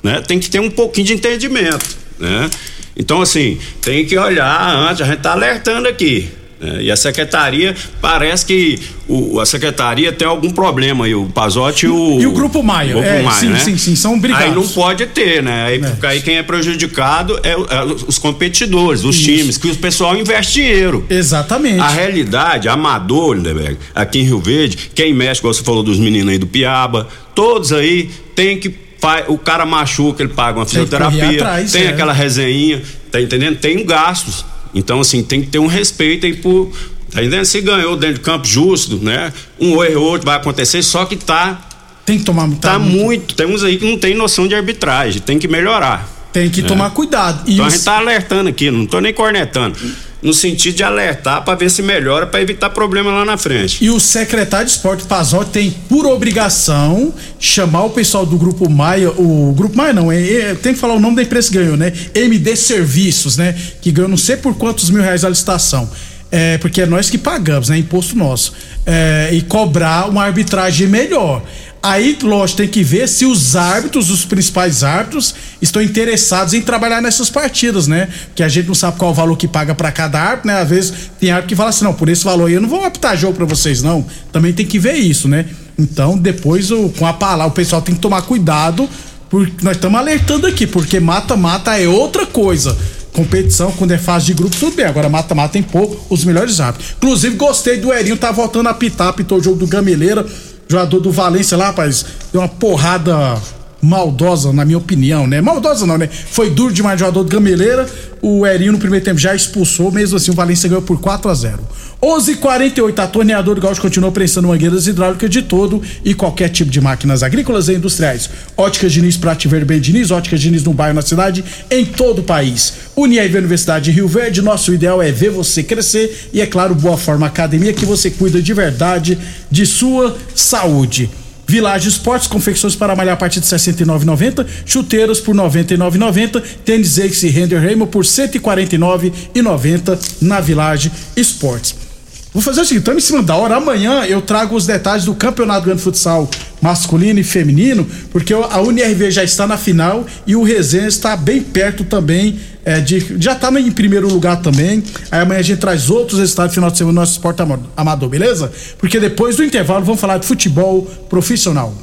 né? 0.00 0.22
Tem 0.24 0.38
que 0.38 0.48
ter 0.48 0.60
um 0.60 0.70
pouquinho 0.70 1.08
de 1.08 1.14
entendimento, 1.14 1.84
né? 2.20 2.48
Então 2.96 3.20
assim, 3.20 3.58
tem 3.82 4.06
que 4.06 4.16
olhar 4.16 4.72
antes, 4.72 5.02
a 5.02 5.06
gente 5.06 5.22
tá 5.22 5.32
alertando 5.32 5.88
aqui, 5.88 6.30
é, 6.62 6.82
e 6.82 6.90
a 6.90 6.96
secretaria, 6.96 7.74
parece 8.02 8.44
que 8.44 8.78
o, 9.08 9.40
a 9.40 9.46
secretaria 9.46 10.12
tem 10.12 10.28
algum 10.28 10.50
problema 10.50 11.06
aí, 11.06 11.14
o 11.14 11.24
Pazotti 11.24 11.86
e 11.86 11.88
o. 11.88 12.20
E 12.20 12.26
o 12.26 12.32
Grupo 12.32 12.62
Maia. 12.62 12.90
O 12.90 13.00
Grupo 13.00 13.08
é, 13.08 13.22
Maia, 13.22 13.38
sim, 13.38 13.48
né? 13.48 13.58
sim, 13.58 13.78
sim, 13.78 13.96
são 13.96 14.20
brigados. 14.20 14.46
Aí 14.46 14.54
não 14.54 14.68
pode 14.68 15.06
ter, 15.06 15.42
né? 15.42 15.64
Aí, 15.64 15.80
é. 15.80 16.06
aí 16.06 16.20
quem 16.20 16.36
é 16.36 16.42
prejudicado 16.42 17.40
é, 17.42 17.52
é 17.52 17.84
os 18.06 18.18
competidores, 18.18 19.04
os 19.04 19.16
Isso. 19.16 19.24
times, 19.24 19.56
que 19.56 19.68
o 19.68 19.76
pessoal 19.76 20.14
investe 20.14 20.60
dinheiro. 20.60 21.06
Exatamente. 21.08 21.80
A 21.80 21.88
realidade, 21.88 22.68
amador, 22.68 23.34
Lindeberg, 23.34 23.78
aqui 23.94 24.18
em 24.18 24.24
Rio 24.24 24.40
Verde, 24.40 24.90
quem 24.94 25.14
mexe, 25.14 25.40
como 25.40 25.54
você 25.54 25.64
falou 25.64 25.82
dos 25.82 25.98
meninos 25.98 26.30
aí 26.30 26.38
do 26.38 26.46
Piaba, 26.46 27.08
todos 27.34 27.72
aí 27.72 28.10
tem 28.34 28.58
que 28.58 28.90
o 29.28 29.38
cara 29.38 29.64
machuca, 29.64 30.22
ele 30.22 30.34
paga 30.34 30.58
uma 30.58 30.66
fisioterapia, 30.66 31.20
tem, 31.20 31.36
atrás, 31.36 31.72
tem 31.72 31.84
é. 31.84 31.88
aquela 31.88 32.12
resenha, 32.12 32.82
tá 33.10 33.18
entendendo? 33.18 33.56
Tem 33.56 33.82
gastos. 33.84 34.44
Então, 34.74 35.00
assim, 35.00 35.22
tem 35.22 35.40
que 35.40 35.48
ter 35.48 35.58
um 35.58 35.66
respeito 35.66 36.26
aí 36.26 36.34
por. 36.34 36.70
Tá 37.10 37.20
entendendo? 37.20 37.44
Se 37.44 37.60
ganhou 37.60 37.96
dentro 37.96 38.16
de 38.16 38.20
campo 38.20 38.46
justo, 38.46 38.98
né? 38.98 39.32
Um 39.58 39.82
erro 39.82 40.02
ou 40.02 40.10
outro 40.12 40.26
vai 40.26 40.36
acontecer, 40.36 40.82
só 40.82 41.04
que 41.04 41.16
tá. 41.16 41.60
Tem 42.06 42.18
que 42.18 42.24
tomar 42.24 42.48
Tá, 42.50 42.72
tá 42.72 42.78
muito. 42.78 43.04
muito. 43.04 43.34
Temos 43.34 43.64
aí 43.64 43.76
que 43.76 43.84
não 43.84 43.98
tem 43.98 44.14
noção 44.14 44.46
de 44.46 44.54
arbitragem, 44.54 45.20
tem 45.20 45.38
que 45.38 45.48
melhorar. 45.48 46.08
Tem 46.32 46.48
que 46.48 46.62
né? 46.62 46.68
tomar 46.68 46.90
cuidado. 46.90 47.48
E 47.48 47.54
então 47.54 47.66
os... 47.66 47.72
a 47.72 47.76
gente 47.76 47.84
tá 47.84 47.98
alertando 47.98 48.48
aqui, 48.48 48.70
não 48.70 48.86
tô 48.86 49.00
nem 49.00 49.12
cornetando 49.12 49.76
no 50.22 50.34
sentido 50.34 50.76
de 50.76 50.82
alertar 50.82 51.44
para 51.44 51.54
ver 51.54 51.70
se 51.70 51.82
melhora 51.82 52.26
para 52.26 52.42
evitar 52.42 52.70
problema 52.70 53.10
lá 53.10 53.24
na 53.24 53.36
frente. 53.36 53.82
E 53.82 53.90
o 53.90 53.98
secretário 53.98 54.66
de 54.66 54.72
esporte 54.72 55.04
Pazotti 55.04 55.50
tem 55.50 55.70
por 55.88 56.06
obrigação 56.06 57.14
chamar 57.38 57.84
o 57.84 57.90
pessoal 57.90 58.26
do 58.26 58.36
grupo 58.36 58.68
Maia, 58.68 59.10
o 59.10 59.52
grupo 59.56 59.76
Maia 59.76 59.92
não, 59.92 60.12
é, 60.12 60.20
é, 60.20 60.54
tem 60.54 60.74
que 60.74 60.78
falar 60.78 60.94
o 60.94 61.00
nome 61.00 61.16
da 61.16 61.22
empresa 61.22 61.50
que 61.50 61.58
ganhou, 61.58 61.76
né? 61.76 61.92
MD 62.14 62.56
Serviços, 62.56 63.36
né? 63.36 63.54
Que 63.80 63.90
ganhou 63.90 64.08
não 64.08 64.16
sei 64.16 64.36
por 64.36 64.54
quantos 64.56 64.90
mil 64.90 65.02
reais 65.02 65.24
a 65.24 65.28
licitação. 65.28 65.90
É, 66.32 66.58
porque 66.58 66.82
é 66.82 66.86
nós 66.86 67.10
que 67.10 67.18
pagamos, 67.18 67.68
né? 67.70 67.78
Imposto 67.78 68.16
nosso. 68.16 68.52
É, 68.86 69.30
e 69.32 69.42
cobrar 69.42 70.08
uma 70.08 70.24
arbitragem 70.24 70.86
melhor. 70.86 71.42
Aí, 71.82 72.16
lógico, 72.22 72.58
tem 72.58 72.68
que 72.68 72.84
ver 72.84 73.08
se 73.08 73.24
os 73.24 73.56
árbitros, 73.56 74.10
os 74.10 74.24
principais 74.24 74.84
árbitros, 74.84 75.34
estão 75.60 75.82
interessados 75.82 76.54
em 76.54 76.60
trabalhar 76.60 77.00
nessas 77.00 77.30
partidas, 77.30 77.86
né? 77.86 78.08
Porque 78.26 78.42
a 78.42 78.48
gente 78.48 78.66
não 78.66 78.74
sabe 78.74 78.98
qual 78.98 79.10
o 79.10 79.14
valor 79.14 79.36
que 79.36 79.48
paga 79.48 79.74
para 79.74 79.92
cada 79.92 80.20
árbitro, 80.20 80.48
né? 80.48 80.60
Às 80.60 80.68
vezes 80.68 80.92
tem 81.18 81.30
árbitro 81.30 81.48
que 81.48 81.56
fala 81.56 81.70
assim: 81.70 81.84
não, 81.84 81.94
por 81.94 82.08
esse 82.08 82.24
valor 82.24 82.46
aí 82.46 82.54
eu 82.54 82.60
não 82.60 82.68
vou 82.68 82.84
apitar 82.84 83.16
jogo 83.16 83.34
para 83.34 83.44
vocês, 83.44 83.82
não. 83.82 84.04
Também 84.32 84.52
tem 84.52 84.66
que 84.66 84.78
ver 84.78 84.94
isso, 84.94 85.28
né? 85.28 85.46
Então, 85.78 86.16
depois, 86.16 86.70
o, 86.70 86.90
com 86.90 87.06
a 87.06 87.12
palavra, 87.12 87.52
o 87.52 87.54
pessoal 87.54 87.80
tem 87.80 87.94
que 87.94 88.00
tomar 88.00 88.22
cuidado, 88.22 88.88
porque 89.28 89.64
nós 89.64 89.76
estamos 89.76 89.98
alertando 89.98 90.46
aqui, 90.46 90.66
porque 90.66 91.00
mata-mata 91.00 91.78
é 91.78 91.88
outra 91.88 92.26
coisa 92.26 92.76
competição, 93.12 93.72
quando 93.72 93.90
é 93.90 93.98
fase 93.98 94.26
de 94.26 94.34
grupo, 94.34 94.54
tudo 94.56 94.76
bem. 94.76 94.86
Agora 94.86 95.08
mata-mata 95.08 95.54
tem 95.54 95.62
pouco, 95.64 96.00
os 96.08 96.24
melhores 96.24 96.60
árbitros. 96.60 96.92
Inclusive, 96.96 97.34
gostei 97.34 97.76
do 97.76 97.92
Erinho, 97.92 98.16
tá 98.16 98.30
voltando 98.30 98.68
a 98.68 98.74
pitar, 98.74 99.08
apitou 99.08 99.38
o 99.38 99.42
jogo 99.42 99.58
do 99.58 99.66
Gameleira 99.66 100.24
jogador 100.70 101.00
do 101.00 101.10
Valência 101.10 101.56
lá, 101.56 101.66
rapaz, 101.66 102.06
deu 102.32 102.40
uma 102.40 102.48
porrada 102.48 103.36
maldosa, 103.82 104.52
na 104.52 104.64
minha 104.64 104.78
opinião, 104.78 105.26
né? 105.26 105.40
Maldosa 105.40 105.86
não, 105.86 105.96
né? 105.96 106.08
Foi 106.08 106.50
duro 106.50 106.72
demais 106.72 106.96
o 106.96 106.98
jogador 107.00 107.24
do 107.24 107.30
Gameleira. 107.30 107.88
O 108.22 108.46
Erinho 108.46 108.72
no 108.72 108.78
primeiro 108.78 109.04
tempo 109.04 109.18
já 109.18 109.34
expulsou, 109.34 109.90
mesmo 109.90 110.16
assim 110.16 110.30
o 110.30 110.34
Valência 110.34 110.68
ganhou 110.68 110.82
por 110.82 111.00
4 111.00 111.30
a 111.30 111.34
0 111.34 111.58
11:48 112.02 112.98
a 112.98 113.06
torneadora 113.06 113.54
do 113.56 113.60
Gaúcho 113.62 113.80
continua 113.80 114.10
prestando 114.10 114.48
mangueiras 114.48 114.86
hidráulicas 114.86 115.28
de 115.28 115.42
todo 115.42 115.82
e 116.04 116.14
qualquer 116.14 116.48
tipo 116.48 116.70
de 116.70 116.80
máquinas 116.80 117.22
agrícolas 117.22 117.68
e 117.68 117.74
industriais. 117.74 118.28
Óticas 118.56 118.92
Diniz, 118.92 119.16
Prate 119.16 119.48
Verben 119.48 119.80
Diniz, 119.80 120.10
Óticas 120.10 120.40
Diniz 120.40 120.62
no 120.62 120.72
bairro, 120.72 120.94
na 120.94 121.02
cidade, 121.02 121.44
em 121.70 121.84
todo 121.84 122.20
o 122.20 122.22
país. 122.22 122.72
Uniav 122.96 123.36
Universidade 123.36 123.86
de 123.86 123.90
Rio 123.90 124.08
Verde, 124.08 124.40
nosso 124.42 124.72
ideal 124.72 125.02
é 125.02 125.12
ver 125.12 125.30
você 125.30 125.62
crescer 125.62 126.28
e, 126.32 126.40
é 126.40 126.46
claro, 126.46 126.74
Boa 126.74 126.96
Forma 126.96 127.26
Academia, 127.26 127.72
que 127.72 127.84
você 127.84 128.10
cuida 128.10 128.40
de 128.40 128.52
verdade 128.54 129.18
de 129.50 129.66
sua 129.66 130.16
saúde. 130.34 131.10
Village 131.50 131.88
Esportes, 131.88 132.28
confecções 132.28 132.76
para 132.76 132.94
malhar 132.94 133.14
a 133.14 133.16
partir 133.16 133.40
de 133.40 133.50
R$ 133.50 133.56
69,90, 133.56 134.46
chuteiros 134.64 135.18
por 135.18 135.34
R$ 135.34 135.42
99,90, 135.42 136.40
tênis 136.64 136.96
Ace 136.96 137.26
e 137.26 137.30
Render 137.30 137.58
Raymond 137.58 137.90
por 137.90 138.04
R$ 138.04 138.08
149,90 138.08 139.98
na 140.22 140.38
Village 140.38 140.92
Esportes. 141.16 141.89
Vou 142.32 142.40
fazer 142.40 142.60
o 142.60 142.64
seguinte, 142.64 142.82
estamos 142.82 143.02
em 143.02 143.06
cima 143.06 143.22
da 143.22 143.34
hora. 143.34 143.56
Amanhã 143.56 144.04
eu 144.04 144.22
trago 144.22 144.54
os 144.54 144.64
detalhes 144.64 145.04
do 145.04 145.14
Campeonato 145.14 145.66
Grande 145.66 145.82
Futsal 145.82 146.28
masculino 146.62 147.18
e 147.18 147.24
feminino, 147.24 147.88
porque 148.12 148.32
a 148.32 148.60
UNRV 148.60 149.10
já 149.10 149.24
está 149.24 149.46
na 149.46 149.56
final 149.56 150.06
e 150.26 150.36
o 150.36 150.42
Resenha 150.42 150.86
está 150.86 151.16
bem 151.16 151.42
perto 151.42 151.84
também. 151.84 152.38
É, 152.62 152.78
de, 152.78 153.16
já 153.18 153.32
está 153.32 153.50
em 153.58 153.72
primeiro 153.72 154.06
lugar 154.06 154.36
também. 154.42 154.84
Aí 155.10 155.20
amanhã 155.20 155.40
a 155.40 155.42
gente 155.42 155.58
traz 155.58 155.90
outros 155.90 156.20
resultados 156.20 156.54
final 156.54 156.70
de 156.70 156.78
semana 156.78 156.92
do 156.92 157.00
nosso 157.00 157.12
esporte 157.12 157.42
amador, 157.76 158.08
beleza? 158.08 158.52
Porque 158.78 159.00
depois 159.00 159.36
do 159.36 159.44
intervalo 159.44 159.84
vamos 159.84 160.00
falar 160.00 160.18
de 160.18 160.26
futebol 160.26 160.82
profissional. 161.08 161.74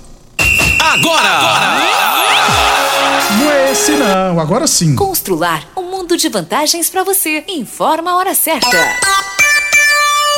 Agora! 0.80 1.28
Agora! 1.28 1.98
Não 3.40 3.52
é 3.52 3.72
esse 3.72 3.92
não, 3.92 4.40
agora 4.40 4.66
sim. 4.66 4.96
Constrular 4.96 5.68
um 5.76 5.92
mundo 5.92 6.16
de 6.16 6.30
vantagens 6.30 6.90
para 6.90 7.04
você. 7.04 7.44
Informa 7.50 8.12
a 8.12 8.16
hora 8.16 8.34
certa. 8.34 8.78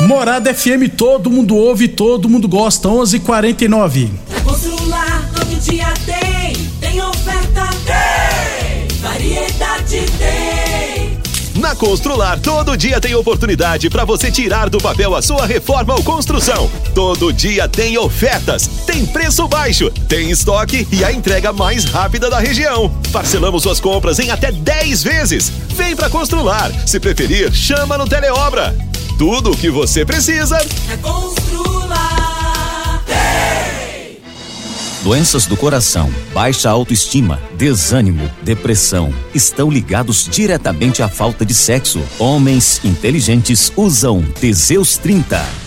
Morada 0.06 0.52
FM, 0.54 0.88
todo 0.96 1.30
mundo 1.30 1.54
ouve, 1.56 1.86
todo 1.86 2.28
mundo 2.28 2.48
gosta. 2.48 2.88
11:49. 2.88 4.10
Constrular 4.44 5.30
todo 5.34 5.60
dia 5.60 5.92
tem, 6.06 6.54
tem 6.80 7.02
oferta 7.02 7.68
tem, 7.84 8.98
variedade 8.98 10.04
tem. 10.18 11.20
Na 11.60 11.76
Constrular, 11.76 12.40
todo 12.40 12.76
dia 12.76 12.98
tem 13.00 13.14
oportunidade 13.14 13.90
para 13.90 14.04
você 14.04 14.30
tirar 14.30 14.70
do 14.70 14.78
papel 14.78 15.14
a 15.14 15.20
sua 15.20 15.44
reforma 15.44 15.94
ou 15.94 16.02
construção. 16.02 16.70
Todo 16.94 17.32
dia 17.32 17.68
tem 17.68 17.98
ofertas, 17.98 18.66
tem 18.86 19.04
preço 19.04 19.46
baixo, 19.46 19.90
tem 20.08 20.30
estoque 20.30 20.88
e 20.90 21.04
a 21.04 21.12
entrega 21.12 21.52
mais 21.52 21.84
rápida 21.84 22.30
da 22.30 22.38
região. 22.38 22.90
Parcelamos 23.12 23.62
suas 23.62 23.78
compras 23.78 24.18
em 24.18 24.30
até 24.30 24.50
10 24.50 25.02
vezes. 25.02 25.52
Vem 25.76 25.94
para 25.94 26.08
Constrular. 26.08 26.72
Se 26.86 26.98
preferir, 26.98 27.52
chama 27.52 27.98
no 27.98 28.08
Teleobra 28.08 28.74
tudo 29.20 29.50
o 29.50 29.56
que 29.56 29.68
você 29.68 30.02
precisa. 30.02 30.56
É 30.90 30.96
Constrular. 30.96 33.04
Doenças 35.04 35.44
do 35.44 35.58
coração, 35.58 36.10
baixa 36.32 36.70
autoestima, 36.70 37.38
desânimo, 37.54 38.30
depressão 38.40 39.12
estão 39.34 39.70
ligados 39.70 40.26
diretamente 40.26 41.02
à 41.02 41.08
falta 41.08 41.44
de 41.44 41.52
sexo. 41.52 42.00
Homens 42.18 42.80
inteligentes 42.82 43.70
usam 43.76 44.22
Teseus 44.22 44.96
30 44.96 45.38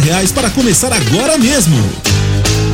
reais 0.00 0.32
para 0.32 0.50
começar 0.50 0.92
agora 0.92 1.38
mesmo. 1.38 1.76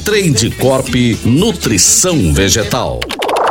Trade 0.00 0.50
Corp 0.58 0.88
Nutrição 1.24 2.32
Vegetal. 2.32 3.00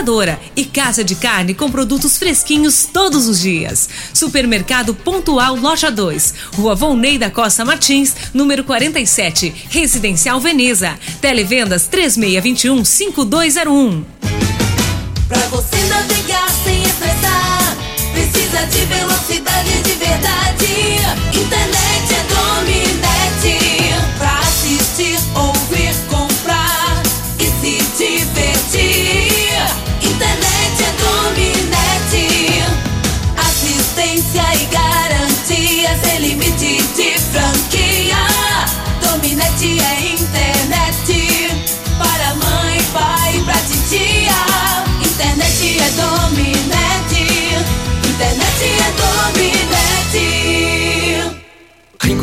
panificadora 0.00 0.40
e 0.56 0.64
casa 0.64 1.04
de 1.04 1.14
carne 1.14 1.54
com 1.54 1.70
produtos 1.70 2.18
fresquinhos 2.18 2.88
todos 2.92 3.26
os 3.28 3.40
dias. 3.40 3.88
Supermercado 4.12 4.94
Pontual 4.94 5.56
Loja 5.56 5.90
2, 5.90 6.34
Rua 6.54 6.74
Volney 6.74 7.18
da 7.18 7.30
Costa 7.30 7.64
Martins, 7.64 8.14
número 8.32 8.64
47, 8.64 9.54
Residencial 9.68 10.40
Veneza. 10.40 10.98
Televendas 11.20 11.86
3621 11.86 12.84
5201. 12.84 14.04
Pra 15.28 15.40
você 15.48 15.76
navegar 15.84 16.50
sem 16.64 16.82
estressar, 16.82 17.76
precisa 18.12 18.66
de 18.66 18.84
velocidade 18.86 19.82
de 19.82 19.92
verdade. 19.92 21.29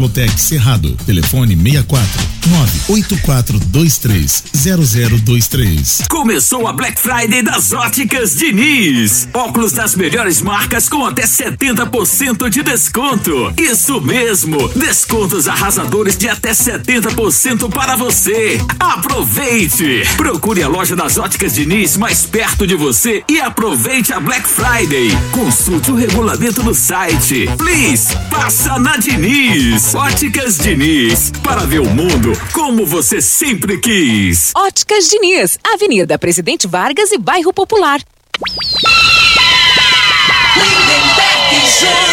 Solotec 0.00 0.40
Cerrado. 0.40 0.96
Telefone 1.04 1.54
64 1.54 2.08
98423 2.48 4.44
0023. 4.54 6.02
Começou 6.08 6.66
a 6.66 6.72
Black 6.72 6.98
Friday 6.98 7.42
das 7.42 7.72
Óticas 7.72 8.34
Diniz. 8.34 9.28
Óculos 9.34 9.72
das 9.72 9.94
melhores 9.94 10.40
marcas 10.40 10.88
com 10.88 11.04
até 11.04 11.24
70% 11.24 12.48
de 12.48 12.62
desconto. 12.62 13.52
Isso 13.58 14.00
mesmo, 14.00 14.68
descontos 14.68 15.46
arrasadores 15.46 16.16
de 16.16 16.28
até 16.28 16.52
70% 16.52 17.68
para 17.70 17.94
você. 17.96 18.58
Aproveite! 18.78 20.02
Procure 20.16 20.62
a 20.62 20.68
loja 20.68 20.96
das 20.96 21.18
Óticas 21.18 21.54
Diniz 21.54 21.98
mais 21.98 22.24
perto 22.24 22.66
de 22.66 22.74
você 22.74 23.22
e 23.28 23.38
aproveite 23.38 24.14
a 24.14 24.20
Black 24.20 24.48
Friday. 24.48 25.10
Consulte 25.32 25.90
o 25.90 25.94
regulamento 25.94 26.62
no 26.62 26.74
site. 26.74 27.48
Please, 27.58 28.16
passa 28.30 28.78
na 28.78 28.96
Diniz. 28.96 29.89
Óticas 29.94 30.56
Diniz, 30.56 31.32
para 31.42 31.66
ver 31.66 31.80
o 31.80 31.90
mundo 31.90 32.32
como 32.52 32.86
você 32.86 33.20
sempre 33.20 33.76
quis. 33.78 34.52
Óticas 34.56 35.08
Diniz, 35.08 35.58
Avenida 35.64 36.16
Presidente 36.16 36.68
Vargas 36.68 37.10
e 37.10 37.18
Bairro 37.18 37.52
Popular. 37.52 38.00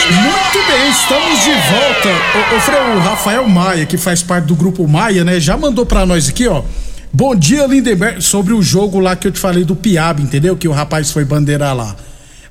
Muito 0.09 0.67
bem, 0.67 0.89
estamos 0.89 1.43
de 1.43 1.51
volta. 1.51 2.09
O, 2.33 2.93
o, 2.93 2.97
o 2.97 2.99
Rafael 2.99 3.47
Maia, 3.47 3.85
que 3.85 3.97
faz 3.97 4.23
parte 4.23 4.45
do 4.45 4.55
grupo 4.55 4.87
Maia, 4.87 5.23
né? 5.23 5.39
Já 5.39 5.55
mandou 5.55 5.85
pra 5.85 6.03
nós 6.03 6.29
aqui, 6.29 6.47
ó. 6.47 6.63
Bom 7.13 7.35
dia, 7.35 7.67
Lindenberg, 7.67 8.23
sobre 8.23 8.53
o 8.53 8.61
jogo 8.61 8.99
lá 8.99 9.15
que 9.15 9.27
eu 9.27 9.31
te 9.31 9.39
falei 9.39 9.63
do 9.63 9.75
Piab, 9.75 10.19
entendeu? 10.21 10.57
Que 10.57 10.67
o 10.67 10.71
rapaz 10.71 11.11
foi 11.11 11.23
bandeirar 11.23 11.75
lá. 11.75 11.95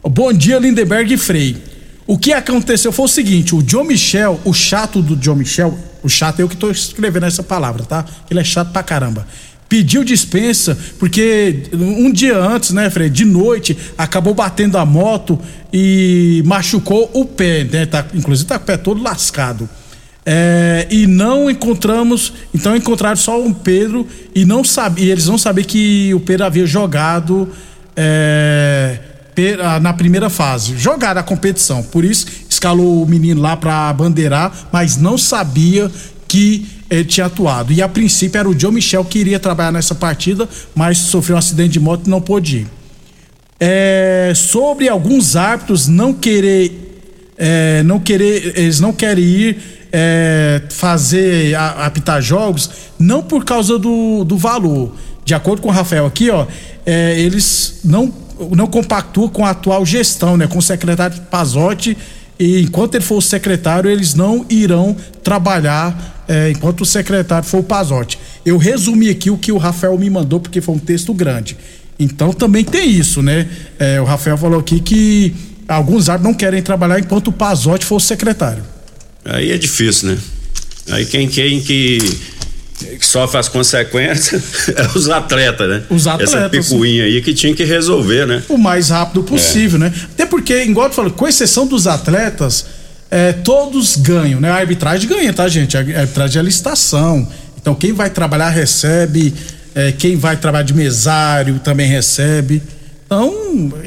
Bom 0.03 0.33
dia, 0.33 0.61
Lindenberg 0.61 1.13
e 1.13 1.19
Frei. 1.19 1.76
O 2.07 2.17
que 2.17 2.33
aconteceu 2.33 2.93
foi 2.93 3.05
o 3.05 3.09
seguinte: 3.09 3.55
o 3.55 3.63
John 3.63 3.85
Michel, 3.85 4.41
o 4.45 4.53
chato 4.53 5.03
do 5.03 5.17
John 5.17 5.35
Michel, 5.35 5.77
o 6.03 6.09
chato 6.09 6.41
é 6.41 6.43
eu 6.43 6.49
que 6.49 6.57
tô 6.57 6.71
escrevendo 6.71 7.27
essa 7.27 7.43
palavra, 7.43 7.85
tá? 7.85 8.05
Ele 8.31 8.41
é 8.41 8.45
chato 8.45 8.71
pra 8.71 8.83
caramba. 8.83 9.27
Pediu 9.69 10.05
dispensa 10.05 10.79
porque 10.97 11.65
um 11.73 12.13
dia 12.13 12.39
antes, 12.39 12.71
né, 12.71 12.89
Fred, 12.89 13.13
de 13.13 13.25
noite, 13.25 13.77
acabou 13.99 14.33
batendo 14.33 14.79
a 14.79 14.87
moto 14.87 15.41
e 15.73 16.41
machucou 16.47 17.11
o 17.13 17.25
pé, 17.25 17.65
né? 17.65 17.85
Tá, 17.85 18.07
inclusive 18.15 18.49
tá 18.49 18.59
com 18.59 18.63
o 18.63 18.67
pé 18.67 18.77
todo 18.77 19.03
lascado. 19.03 19.69
É, 20.25 20.87
e 20.91 21.07
não 21.07 21.51
encontramos, 21.51 22.33
então 22.53 22.77
encontraram 22.77 23.17
só 23.17 23.41
o 23.41 23.55
Pedro 23.55 24.07
e 24.35 24.45
não 24.45 24.65
sabia, 24.65 25.13
eles 25.13 25.27
não 25.27 25.39
sabiam 25.39 25.65
que 25.65 26.13
o 26.15 26.19
Pedro 26.21 26.47
havia 26.47 26.67
jogado 26.67 27.49
é, 27.97 28.99
na 29.83 29.93
primeira 29.93 30.31
fase, 30.31 30.77
jogar 30.79 31.17
a 31.19 31.23
competição. 31.23 31.83
Por 31.83 32.05
isso 32.05 32.27
escalou 32.49 33.03
o 33.03 33.07
menino 33.07 33.41
lá 33.41 33.57
para 33.57 33.93
bandeirar, 33.93 34.69
mas 34.73 34.97
não 34.97 35.19
sabia 35.19 35.91
que 36.27 36.67
ele 36.89 37.05
tinha 37.05 37.27
atuado. 37.27 37.73
E 37.73 37.83
a 37.83 37.89
princípio 37.89 38.39
era 38.39 38.49
o 38.49 38.59
Joe 38.59 38.73
Michel 38.73 39.05
que 39.05 39.19
iria 39.19 39.39
trabalhar 39.39 39.73
nessa 39.73 39.95
partida, 39.95 40.49
mas 40.75 40.99
sofreu 40.99 41.37
um 41.37 41.39
acidente 41.39 41.73
de 41.73 41.81
moto 41.81 42.07
e 42.07 42.11
não 42.11 42.21
pôde 42.21 42.59
ir. 42.59 42.67
É, 43.59 44.33
sobre 44.35 44.89
alguns 44.89 45.35
árbitros 45.35 45.89
não 45.89 46.13
querer, 46.13 47.01
é, 47.39 47.83
não 47.83 47.99
querer, 47.99 48.59
eles 48.59 48.81
não 48.81 48.93
querem 48.93 49.25
ir 49.25 49.59
é, 49.93 50.63
fazer 50.71 51.55
a, 51.55 51.87
apitar 51.87 52.21
jogos, 52.21 52.71
não 52.99 53.23
por 53.23 53.45
causa 53.45 53.79
do, 53.79 54.25
do 54.25 54.37
valor. 54.37 54.93
De 55.25 55.35
acordo 55.35 55.63
com 55.63 55.69
o 55.69 55.73
Rafael 55.73 56.07
aqui, 56.07 56.31
ó, 56.31 56.47
eles 56.87 57.81
não 57.83 58.13
não 58.55 58.67
compactua 58.67 59.29
com 59.29 59.45
a 59.45 59.51
atual 59.51 59.85
gestão, 59.87 60.37
né, 60.37 60.47
com 60.47 60.59
o 60.59 60.63
secretário 60.63 61.21
Pazotti 61.31 61.97
e 62.39 62.61
enquanto 62.61 62.95
ele 62.97 63.05
for 63.05 63.17
o 63.17 63.23
secretário, 63.23 63.91
eles 63.91 64.15
não 64.15 64.45
irão 64.51 64.95
trabalhar 65.23 66.25
é, 66.29 66.51
enquanto 66.51 66.83
o 66.83 66.87
secretário 66.87 67.49
for 67.49 67.59
o 67.59 67.63
Pazotti. 67.63 68.19
Eu 68.45 68.59
resumi 68.59 69.09
aqui 69.09 69.31
o 69.31 69.39
que 69.39 69.51
o 69.51 69.57
Rafael 69.57 69.97
me 69.99 70.09
mandou, 70.11 70.39
porque 70.39 70.61
foi 70.61 70.75
um 70.75 70.79
texto 70.79 71.15
grande. 71.15 71.57
Então 71.99 72.33
também 72.33 72.63
tem 72.63 72.91
isso, 72.91 73.23
né? 73.23 73.49
É, 73.79 74.01
o 74.01 74.05
Rafael 74.05 74.37
falou 74.37 74.61
aqui 74.61 74.81
que 74.81 75.35
alguns 75.67 76.11
árbitros 76.11 76.33
não 76.33 76.39
querem 76.39 76.63
trabalhar 76.63 76.99
enquanto 76.99 77.29
o 77.29 77.33
Pazotti 77.33 77.87
for 77.87 77.97
o 77.97 78.01
secretário. 78.01 78.63
Aí 79.25 79.51
é 79.51 79.57
difícil, 79.57 80.11
né? 80.11 80.19
Aí 80.91 81.07
quem, 81.07 81.27
quem 81.27 81.61
que 81.61 81.99
que 82.79 83.07
sofre 83.07 83.39
as 83.39 83.49
consequências 83.49 84.69
é 84.77 84.87
os 84.95 85.09
atletas, 85.09 85.69
né? 85.69 85.83
Os 85.89 86.07
atletas. 86.07 86.35
Essa 86.35 86.49
picuinha 86.51 87.05
aí 87.05 87.23
que 87.23 87.33
tinha 87.33 87.55
que 87.55 87.65
resolver, 87.65 88.27
né? 88.27 88.43
O 88.49 88.59
mais 88.59 88.91
rápido 88.91 89.23
possível, 89.23 89.77
é. 89.77 89.89
né? 89.89 89.95
Até 90.13 90.27
porque, 90.27 90.63
igual 90.63 90.89
eu 90.89 90.93
falo, 90.93 91.11
com 91.11 91.27
exceção 91.27 91.67
dos 91.67 91.87
atletas, 91.87 92.67
é, 93.11 93.33
todos 93.33 93.97
ganham, 93.97 94.41
né? 94.41 94.51
A 94.51 94.57
arbitragem 94.57 95.09
ganha, 95.09 95.33
tá, 95.33 95.49
gente? 95.49 95.77
A 95.77 95.81
arbitragem 95.81 96.41
é 96.41 96.45
licitação. 96.45 97.27
Então, 97.61 97.75
quem 97.75 97.93
vai 97.93 98.11
trabalhar 98.11 98.51
recebe, 98.51 99.33
é, 99.75 99.93
quem 99.93 100.17
vai 100.17 100.37
trabalhar 100.37 100.65
de 100.65 100.75
mesário 100.75 101.59
também 101.59 101.89
recebe. 101.89 102.63
Então, 103.07 103.33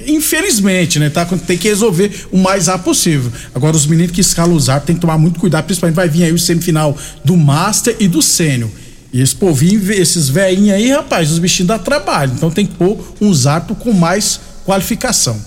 infelizmente, 0.07 0.97
né? 0.97 1.09
Tá, 1.09 1.25
tem 1.25 1.57
que 1.57 1.67
resolver 1.67 2.27
o 2.31 2.37
mais 2.37 2.67
rápido 2.67 2.85
possível. 2.85 3.31
Agora, 3.53 3.75
os 3.75 3.85
meninos 3.85 4.13
que 4.13 4.21
escalam 4.21 4.55
os 4.55 4.69
árbitros 4.69 4.87
tem 4.87 4.95
que 4.95 5.01
tomar 5.01 5.17
muito 5.17 5.39
cuidado, 5.39 5.65
principalmente 5.65 5.95
vai 5.95 6.07
vir 6.07 6.23
aí 6.23 6.31
o 6.31 6.39
semifinal 6.39 6.97
do 7.23 7.35
Master 7.35 7.95
e 7.99 8.07
do 8.07 8.21
Sênior. 8.21 8.69
E 9.11 9.21
esse 9.21 9.35
povinho, 9.35 9.91
esses 9.91 10.29
velhinhos 10.29 10.75
aí, 10.75 10.89
rapaz, 10.89 11.31
os 11.31 11.39
bichinhos 11.39 11.67
dá 11.67 11.77
trabalho. 11.77 12.31
Então 12.33 12.49
tem 12.49 12.65
que 12.65 12.75
pôr 12.75 12.97
uns 13.19 13.45
árbitros 13.45 13.79
com 13.79 13.91
mais 13.91 14.39
qualificação. 14.65 15.39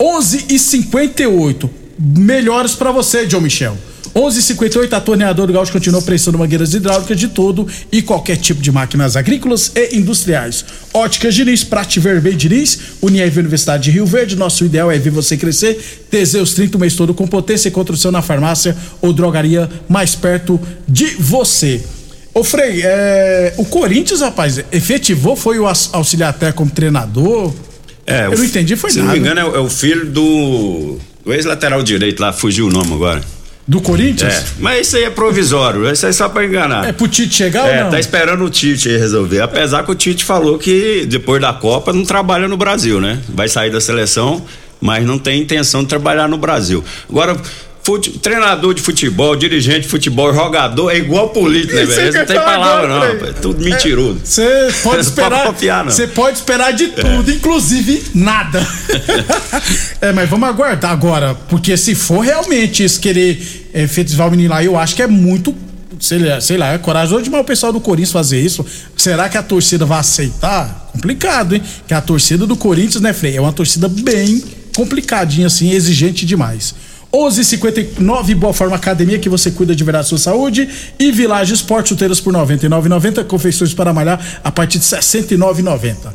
11 0.00 0.46
e 0.48 0.58
58 0.58 1.70
melhores 1.98 2.74
para 2.74 2.90
você, 2.90 3.26
John 3.26 3.42
Michel. 3.42 3.76
11:58 4.14 4.92
a 4.92 5.00
torneadora 5.00 5.52
Gaúcho 5.52 5.72
continua 5.72 6.02
prestando 6.02 6.38
mangueiras 6.38 6.74
hidráulicas 6.74 7.18
de 7.18 7.28
todo 7.28 7.66
e 7.92 8.02
qualquer 8.02 8.36
tipo 8.36 8.60
de 8.60 8.72
máquinas 8.72 9.16
agrícolas 9.16 9.72
e 9.74 9.96
industriais. 9.96 10.64
Óticas 10.92 11.34
Diniz, 11.34 11.62
Prate 11.62 12.00
Vermelho 12.00 12.36
Diniz, 12.36 12.78
Unieve 13.00 13.38
Universidade 13.40 13.84
de 13.84 13.90
Rio 13.92 14.06
Verde. 14.06 14.36
Nosso 14.36 14.64
ideal 14.64 14.90
é 14.90 14.98
ver 14.98 15.10
você 15.10 15.36
crescer. 15.36 16.06
Teseus 16.10 16.54
30 16.54 16.76
o 16.76 16.80
mês 16.80 16.94
todo 16.94 17.14
com 17.14 17.26
potência 17.26 17.68
e 17.68 17.70
construção 17.70 18.10
na 18.10 18.22
farmácia 18.22 18.76
ou 19.00 19.12
drogaria 19.12 19.68
mais 19.88 20.14
perto 20.14 20.60
de 20.88 21.06
você. 21.18 21.80
Ô 22.32 22.44
Frei, 22.44 22.82
é, 22.84 23.54
o 23.56 23.64
Corinthians, 23.64 24.20
rapaz, 24.20 24.62
efetivou, 24.70 25.34
foi 25.34 25.58
o 25.58 25.66
auxiliar 25.66 26.30
até 26.30 26.52
como 26.52 26.70
treinador? 26.70 27.52
É, 28.06 28.26
eu 28.26 28.38
não 28.38 28.44
entendi, 28.44 28.76
foi 28.76 28.90
se 28.90 28.98
nada. 28.98 29.12
Se 29.12 29.18
não 29.18 29.24
me 29.24 29.30
engano, 29.30 29.54
é, 29.54 29.58
é 29.58 29.60
o 29.60 29.68
filho 29.68 30.06
do, 30.06 30.98
do 31.24 31.32
ex-lateral 31.32 31.82
direito 31.82 32.20
lá, 32.20 32.32
fugiu 32.32 32.66
o 32.66 32.70
nome 32.70 32.92
agora. 32.94 33.20
Do 33.66 33.80
Corinthians? 33.80 34.32
É, 34.32 34.44
mas 34.58 34.86
isso 34.86 34.96
aí 34.96 35.04
é 35.04 35.10
provisório, 35.10 35.90
isso 35.90 36.04
aí 36.04 36.10
é 36.10 36.12
só 36.12 36.28
pra 36.28 36.44
enganar. 36.44 36.88
É 36.88 36.92
pro 36.92 37.06
Tite 37.06 37.34
chegar 37.34 37.68
é, 37.68 37.78
ou 37.78 37.84
não? 37.84 37.90
tá 37.92 38.00
esperando 38.00 38.44
o 38.44 38.50
Tite 38.50 38.88
aí 38.88 38.96
resolver. 38.96 39.40
Apesar 39.40 39.84
que 39.84 39.92
o 39.92 39.94
Tite 39.94 40.24
falou 40.24 40.58
que 40.58 41.06
depois 41.06 41.40
da 41.40 41.52
Copa 41.52 41.92
não 41.92 42.04
trabalha 42.04 42.48
no 42.48 42.56
Brasil, 42.56 43.00
né? 43.00 43.20
Vai 43.28 43.48
sair 43.48 43.70
da 43.70 43.80
seleção, 43.80 44.44
mas 44.80 45.04
não 45.04 45.18
tem 45.18 45.40
intenção 45.40 45.82
de 45.82 45.88
trabalhar 45.88 46.28
no 46.28 46.36
Brasil. 46.36 46.82
Agora, 47.08 47.36
Fute, 47.90 48.10
treinador 48.20 48.72
de 48.72 48.80
futebol, 48.80 49.34
dirigente 49.34 49.80
de 49.80 49.88
futebol, 49.88 50.32
jogador, 50.32 50.90
é 50.90 50.98
igual 50.98 51.30
político, 51.30 51.74
né, 51.74 51.84
velho? 51.84 52.18
Não 52.18 52.24
tem 52.24 52.36
palavra, 52.36 52.86
não, 52.86 53.04
é 53.04 53.32
tudo 53.32 53.64
mentiroso. 53.64 54.20
Você 54.22 54.68
pode 54.84 55.00
esperar. 55.02 55.52
Você 55.86 56.06
pode 56.06 56.38
esperar 56.38 56.72
de 56.72 56.86
tudo, 56.86 57.28
é. 57.28 57.34
inclusive 57.34 58.00
nada. 58.14 58.64
é, 60.00 60.12
mas 60.12 60.30
vamos 60.30 60.48
aguardar 60.48 60.92
agora, 60.92 61.34
porque 61.48 61.76
se 61.76 61.96
for 61.96 62.20
realmente 62.20 62.84
isso 62.84 63.00
querer 63.00 63.68
é, 63.74 63.82
efetivar 63.82 64.28
o 64.28 64.30
menino 64.30 64.50
lá, 64.50 64.62
eu 64.62 64.78
acho 64.78 64.94
que 64.94 65.02
é 65.02 65.08
muito 65.08 65.52
sei 65.98 66.18
lá, 66.20 66.40
sei 66.40 66.56
lá, 66.56 66.72
é 66.72 66.78
corajoso 66.78 67.24
demais 67.24 67.42
o 67.42 67.46
pessoal 67.46 67.72
do 67.72 67.80
Corinthians 67.80 68.12
fazer 68.12 68.40
isso. 68.40 68.64
Será 68.96 69.28
que 69.28 69.36
a 69.36 69.42
torcida 69.42 69.84
vai 69.84 69.98
aceitar? 69.98 70.90
Complicado, 70.92 71.56
hein? 71.56 71.62
Que 71.88 71.92
a 71.92 72.00
torcida 72.00 72.46
do 72.46 72.56
Corinthians, 72.56 73.02
né, 73.02 73.12
Frei? 73.12 73.36
É 73.36 73.40
uma 73.40 73.52
torcida 73.52 73.88
bem 73.88 74.42
complicadinha, 74.76 75.48
assim, 75.48 75.72
exigente 75.72 76.24
demais. 76.24 76.72
11:59 77.12 78.34
Boa 78.34 78.52
Forma 78.52 78.76
Academia 78.76 79.18
que 79.18 79.28
você 79.28 79.50
cuida 79.50 79.74
de 79.74 79.82
verdade 79.82 80.04
da 80.04 80.08
sua 80.08 80.18
saúde 80.18 80.68
e 80.98 81.10
Village 81.10 81.54
Esporte 81.54 81.88
chuteiras 81.88 82.20
por 82.20 82.32
99,90 82.32 83.24
confeições 83.24 83.74
para 83.74 83.92
malhar 83.92 84.20
a 84.44 84.52
partir 84.52 84.78
de 84.78 84.84
69,90. 84.84 86.12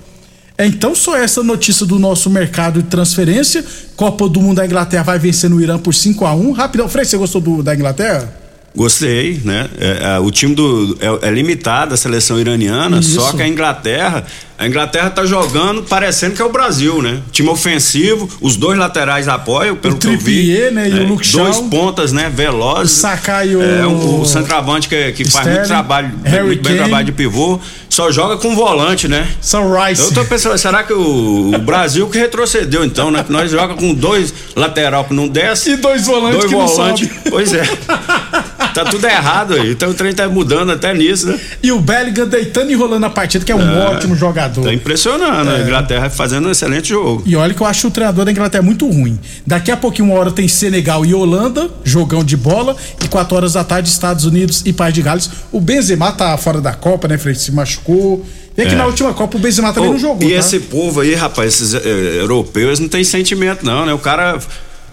Então 0.57 0.95
só 0.95 1.17
essa 1.17 1.43
notícia 1.43 1.85
do 1.85 1.99
nosso 1.99 2.29
mercado 2.29 2.81
de 2.81 2.87
transferência. 2.87 3.63
Copa 3.97 4.29
do 4.29 4.41
Mundo 4.41 4.57
da 4.57 4.65
Inglaterra 4.65 5.03
vai 5.03 5.19
vencer 5.19 5.49
no 5.49 5.61
Irã 5.61 5.77
por 5.77 5.93
5 5.93 6.25
a 6.25 6.33
1. 6.33 6.51
Rapidão, 6.53 6.87
Frei, 6.87 7.03
você 7.03 7.17
gostou 7.17 7.41
do, 7.41 7.61
da 7.61 7.75
Inglaterra? 7.75 8.44
Gostei, 8.75 9.39
né? 9.45 9.69
É, 9.79 10.15
é, 10.15 10.19
o 10.19 10.29
time 10.29 10.53
do 10.53 10.97
é, 10.99 11.27
é, 11.27 11.31
limitado, 11.31 11.93
a 11.93 11.97
seleção 11.97 12.37
iraniana, 12.37 12.99
Isso. 12.99 13.21
só 13.21 13.31
que 13.31 13.41
a 13.41 13.47
Inglaterra, 13.47 14.25
a 14.57 14.67
Inglaterra 14.67 15.09
tá 15.09 15.25
jogando 15.25 15.83
parecendo 15.83 16.35
que 16.35 16.41
é 16.41 16.45
o 16.45 16.51
Brasil, 16.51 17.01
né? 17.01 17.21
Time 17.31 17.47
ofensivo, 17.47 18.29
os 18.41 18.57
dois 18.57 18.77
laterais 18.77 19.29
apoiam, 19.29 19.77
pelo 19.77 19.95
o 19.95 19.97
que 19.97 20.07
eu 20.07 20.17
vi. 20.17 20.71
né? 20.71 20.89
E 20.89 20.93
o 20.93 20.97
é, 20.97 21.05
Luke 21.05 21.31
Dois 21.31 21.55
Shaw, 21.55 21.69
pontas, 21.69 22.11
né? 22.11 22.29
Velozes. 22.29 22.97
O 22.97 22.99
Sakai 22.99 23.49
e 23.49 23.55
o... 23.55 23.61
É, 23.61 23.87
o, 23.87 24.21
o 24.21 24.25
centroavante 24.25 24.89
que, 24.89 25.13
que 25.13 25.23
faz 25.23 25.47
muito 25.47 25.67
trabalho, 25.67 26.11
Harry 26.25 26.47
muito 26.47 26.63
bem 26.63 26.75
trabalho 26.75 27.05
de 27.05 27.11
pivô, 27.13 27.57
só 27.89 28.11
joga 28.11 28.35
com 28.35 28.53
volante, 28.53 29.07
né? 29.07 29.25
São 29.39 29.71
Rice. 29.73 30.01
Eu 30.01 30.13
tô 30.13 30.25
pensando, 30.25 30.57
será 30.57 30.83
que 30.83 30.91
o, 30.91 31.55
o 31.55 31.59
Brasil 31.59 32.09
que 32.09 32.17
retrocedeu 32.17 32.83
então, 32.83 33.09
né? 33.09 33.23
Que 33.23 33.31
nós 33.31 33.49
joga 33.49 33.73
com 33.73 33.93
dois 33.93 34.33
lateral 34.53 35.05
que 35.05 35.13
não 35.13 35.29
desce. 35.29 35.71
E 35.71 35.77
dois 35.77 36.05
volantes 36.05 36.39
dois 36.39 36.51
que 36.51 36.55
volantes, 36.55 37.09
não 37.09 37.31
Pois 37.31 37.53
é. 37.53 37.63
tá 38.83 38.85
tudo 38.91 39.05
errado 39.07 39.53
aí. 39.55 39.71
Então 39.71 39.89
o 39.89 39.93
trem 39.93 40.13
tá 40.13 40.27
mudando 40.27 40.71
até 40.71 40.93
nisso, 40.93 41.27
né? 41.27 41.39
E 41.63 41.71
o 41.71 41.79
Bellingham 41.79 42.27
deitando 42.27 42.71
e 42.71 42.75
rolando 42.75 43.05
a 43.05 43.09
partida, 43.09 43.43
que 43.45 43.51
é 43.51 43.55
um 43.55 43.61
É. 43.61 43.87
ótimo 43.87 44.15
jogador. 44.15 44.63
Tá 44.63 44.73
impressionando. 44.73 45.49
A 45.49 45.57
É. 45.59 45.61
Inglaterra 45.63 46.09
fazendo 46.09 46.47
um 46.47 46.51
excelente 46.51 46.89
jogo. 46.89 47.23
E 47.25 47.35
olha 47.35 47.53
que 47.53 47.61
eu 47.61 47.65
acho 47.67 47.87
o 47.87 47.91
treinador 47.91 48.25
da 48.25 48.31
Inglaterra 48.31 48.63
muito 48.63 48.87
ruim. 48.87 49.19
Daqui 49.45 49.71
a 49.71 49.77
pouquinho, 49.77 50.09
uma 50.09 50.19
hora 50.19 50.31
tem 50.31 50.47
Senegal 50.47 51.05
e 51.05 51.13
Holanda, 51.13 51.69
jogão 51.83 52.23
de 52.23 52.37
bola. 52.37 52.75
E 53.03 53.07
quatro 53.07 53.35
horas 53.35 53.53
da 53.53 53.63
tarde, 53.63 53.89
Estados 53.89 54.25
Unidos 54.25 54.61
e 54.65 54.73
País 54.73 54.93
de 54.93 55.01
Gales. 55.01 55.29
O 55.51 55.59
Benzema 55.61 56.11
tá 56.11 56.35
fora 56.37 56.59
da 56.61 56.73
Copa, 56.73 57.07
né, 57.07 57.17
Fred? 57.17 57.39
Se 57.39 57.51
machucou. 57.51 58.25
E 58.57 58.61
aqui 58.61 58.73
É. 58.73 58.77
na 58.77 58.85
última 58.85 59.13
Copa 59.13 59.35
o 59.37 59.39
Benzema 59.39 59.73
também 59.73 59.89
Ô, 59.89 59.93
não 59.93 59.99
jogou. 59.99 60.23
E 60.27 60.31
tá? 60.33 60.39
esse 60.39 60.59
povo 60.61 61.01
aí, 61.01 61.13
rapaz, 61.13 61.53
esses 61.55 61.73
eh, 61.73 62.19
europeus 62.21 62.79
não 62.79 62.87
tem 62.87 63.03
sentimento, 63.03 63.65
não, 63.65 63.85
né? 63.85 63.93
O 63.93 63.99
cara. 63.99 64.37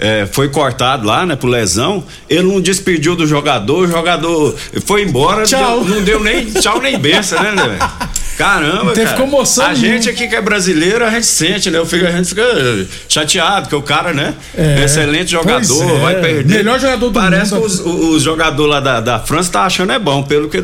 Eh, 0.03 0.27
foi 0.33 0.49
cortado 0.49 1.07
lá, 1.07 1.25
né, 1.25 1.37
por 1.37 1.47
lesão. 1.49 2.05
Ele 2.29 2.43
não 2.43 2.61
despediu 2.61 3.15
do 3.15 3.27
jogador, 3.27 3.87
o 3.87 3.91
jogador 3.91 4.55
foi 4.85 5.03
embora, 5.03 5.45
Tchau. 5.45 5.85
deu- 5.85 5.95
não 5.97 6.03
deu 6.03 6.21
nem 6.21 6.47
tchau 6.51 6.81
nem 6.81 6.99
benção, 6.99 7.41
né, 7.43 7.53
né? 7.53 7.79
Caramba, 8.37 8.93
teve 8.93 9.07
cara. 9.11 9.21
comoção 9.21 9.67
A 9.67 9.69
nenhuma. 9.73 9.89
gente 9.89 10.09
aqui 10.11 10.27
que 10.27 10.35
é 10.35 10.41
brasileiro, 10.41 11.05
a 11.05 11.11
gente 11.11 11.27
sente, 11.27 11.71
né? 11.71 11.79
Eu 11.79 11.87
fico- 11.87 12.07
a 12.07 12.11
gente 12.11 12.29
fica 12.31 12.43
chateado, 13.09 13.63
porque 13.63 13.77
o 13.77 13.83
cara, 13.83 14.13
né? 14.13 14.35
É. 14.57 14.83
Excelente 14.85 15.31
jogador, 15.31 15.91
é. 15.97 15.99
vai 16.01 16.15
perder. 16.21 16.57
Melhor 16.57 16.81
jogador 16.81 17.07
do 17.09 17.13
Parece 17.13 17.53
mundo. 17.55 17.61
que 17.61 17.67
os, 17.67 17.81
os 17.81 18.23
jogadores 18.23 18.71
lá 18.73 18.81
da, 18.81 19.01
da 19.01 19.19
França 19.21 19.53
tá 19.53 19.63
achando 19.65 19.93
é 19.93 19.99
bom, 19.99 20.23
pelo 20.23 20.49
que. 20.49 20.63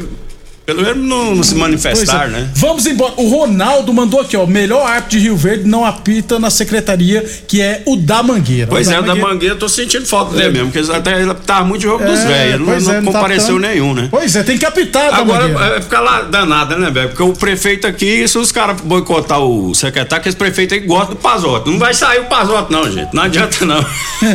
Pelo 0.69 0.83
menos 0.83 1.03
não, 1.03 1.35
não 1.37 1.43
se 1.43 1.55
manifestar, 1.55 2.19
Pois 2.29 2.29
é. 2.29 2.41
né? 2.41 2.49
Vamos 2.57 2.85
embora. 2.85 3.15
O 3.17 3.27
Ronaldo 3.27 3.91
mandou 3.91 4.21
aqui, 4.21 4.37
ó. 4.37 4.45
Melhor 4.45 4.87
árbitro 4.87 5.09
de 5.19 5.21
Rio 5.21 5.35
Verde 5.35 5.67
não 5.67 5.83
apita 5.83 6.39
na 6.39 6.51
secretaria, 6.51 7.25
que 7.49 7.63
é 7.63 7.81
o 7.87 7.97
da 7.97 8.23
Mangueira. 8.23 8.67
Pois 8.67 8.87
o 8.87 8.93
é, 8.93 9.01
o 9.01 9.03
da 9.03 9.15
Mangueira 9.15 9.55
eu 9.55 9.59
tô 9.59 9.67
sentindo 9.67 10.05
falta 10.05 10.37
dele 10.37 10.51
mesmo, 10.51 10.71
porque 10.71 10.93
até 10.93 11.23
ele 11.23 11.33
tava 11.33 11.65
muito 11.65 11.81
jogo 11.81 12.05
dos 12.05 12.21
É, 12.21 12.27
velhos, 12.27 12.55
ele 12.57 12.65
pois 12.67 12.85
não, 12.87 12.93
é, 12.93 13.01
não 13.01 13.11
tá 13.13 13.19
compareceu 13.19 13.47
tão- 13.49 13.59
nenhum, 13.59 13.95
né? 13.95 14.09
Pois 14.11 14.37
é, 14.37 14.43
tem 14.43 14.59
que 14.59 14.67
apitar 14.67 15.15
Agora 15.15 15.49
Mangueira. 15.49 15.77
é, 15.77 15.81
fica 15.81 16.01
lá 16.01 16.21
danada, 16.21 16.77
né, 16.77 16.91
velho? 16.91 17.09
Porque 17.09 17.23
o 17.23 17.33
prefeito 17.33 17.87
aqui, 17.87 18.29
se 18.29 18.37
os 18.37 18.53
caras 18.53 18.79
boicotar 18.83 19.41
o 19.41 19.75
secretário, 19.75 20.23
que 20.23 20.29
esse 20.29 20.37
prefeito 20.37 20.75
aí 20.75 20.81
gosta 20.81 21.15
do 21.15 21.17
Pazote. 21.17 21.71
Não 21.71 21.79
vai 21.79 21.95
sair 21.95 22.21
o 22.21 22.25
Pazote, 22.27 22.71
não, 22.71 22.93
gente. 22.93 23.15
Não 23.15 23.23
adianta, 23.23 23.65
não. 23.65 23.83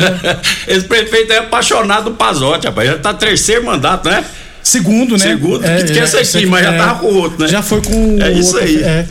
esse 0.66 0.84
prefeito 0.84 1.32
é 1.32 1.38
apaixonado 1.38 2.06
do 2.06 2.10
Pazote, 2.16 2.66
rapaz. 2.66 2.88
Já 2.90 2.98
tá 2.98 3.14
terceiro 3.14 3.64
mandato, 3.64 4.08
né? 4.08 4.24
Segundo, 4.64 5.12
né? 5.12 5.18
Segundo, 5.18 5.62
que 5.62 5.92
esquece 5.92 6.16
aqui, 6.38 6.46
mas 6.46 6.64
já 6.64 6.72
tava 6.76 6.98
com 7.00 7.06
o 7.06 7.14
outro, 7.16 7.42
né? 7.42 7.48
Já 7.48 7.62
foi 7.62 7.82
com 7.82 8.16
o 8.16 8.22
É 8.22 8.32
isso 8.32 8.56
outro, 8.56 8.62
aí. 8.68 8.82
é. 8.82 9.06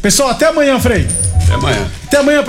Pessoal, 0.00 0.30
até 0.30 0.46
amanhã, 0.46 0.78
Frei. 0.78 1.06
Até 1.44 1.54
amanhã. 1.54 1.86
Até 2.06 2.16
amanhã, 2.18 2.38
pessoal. 2.38 2.46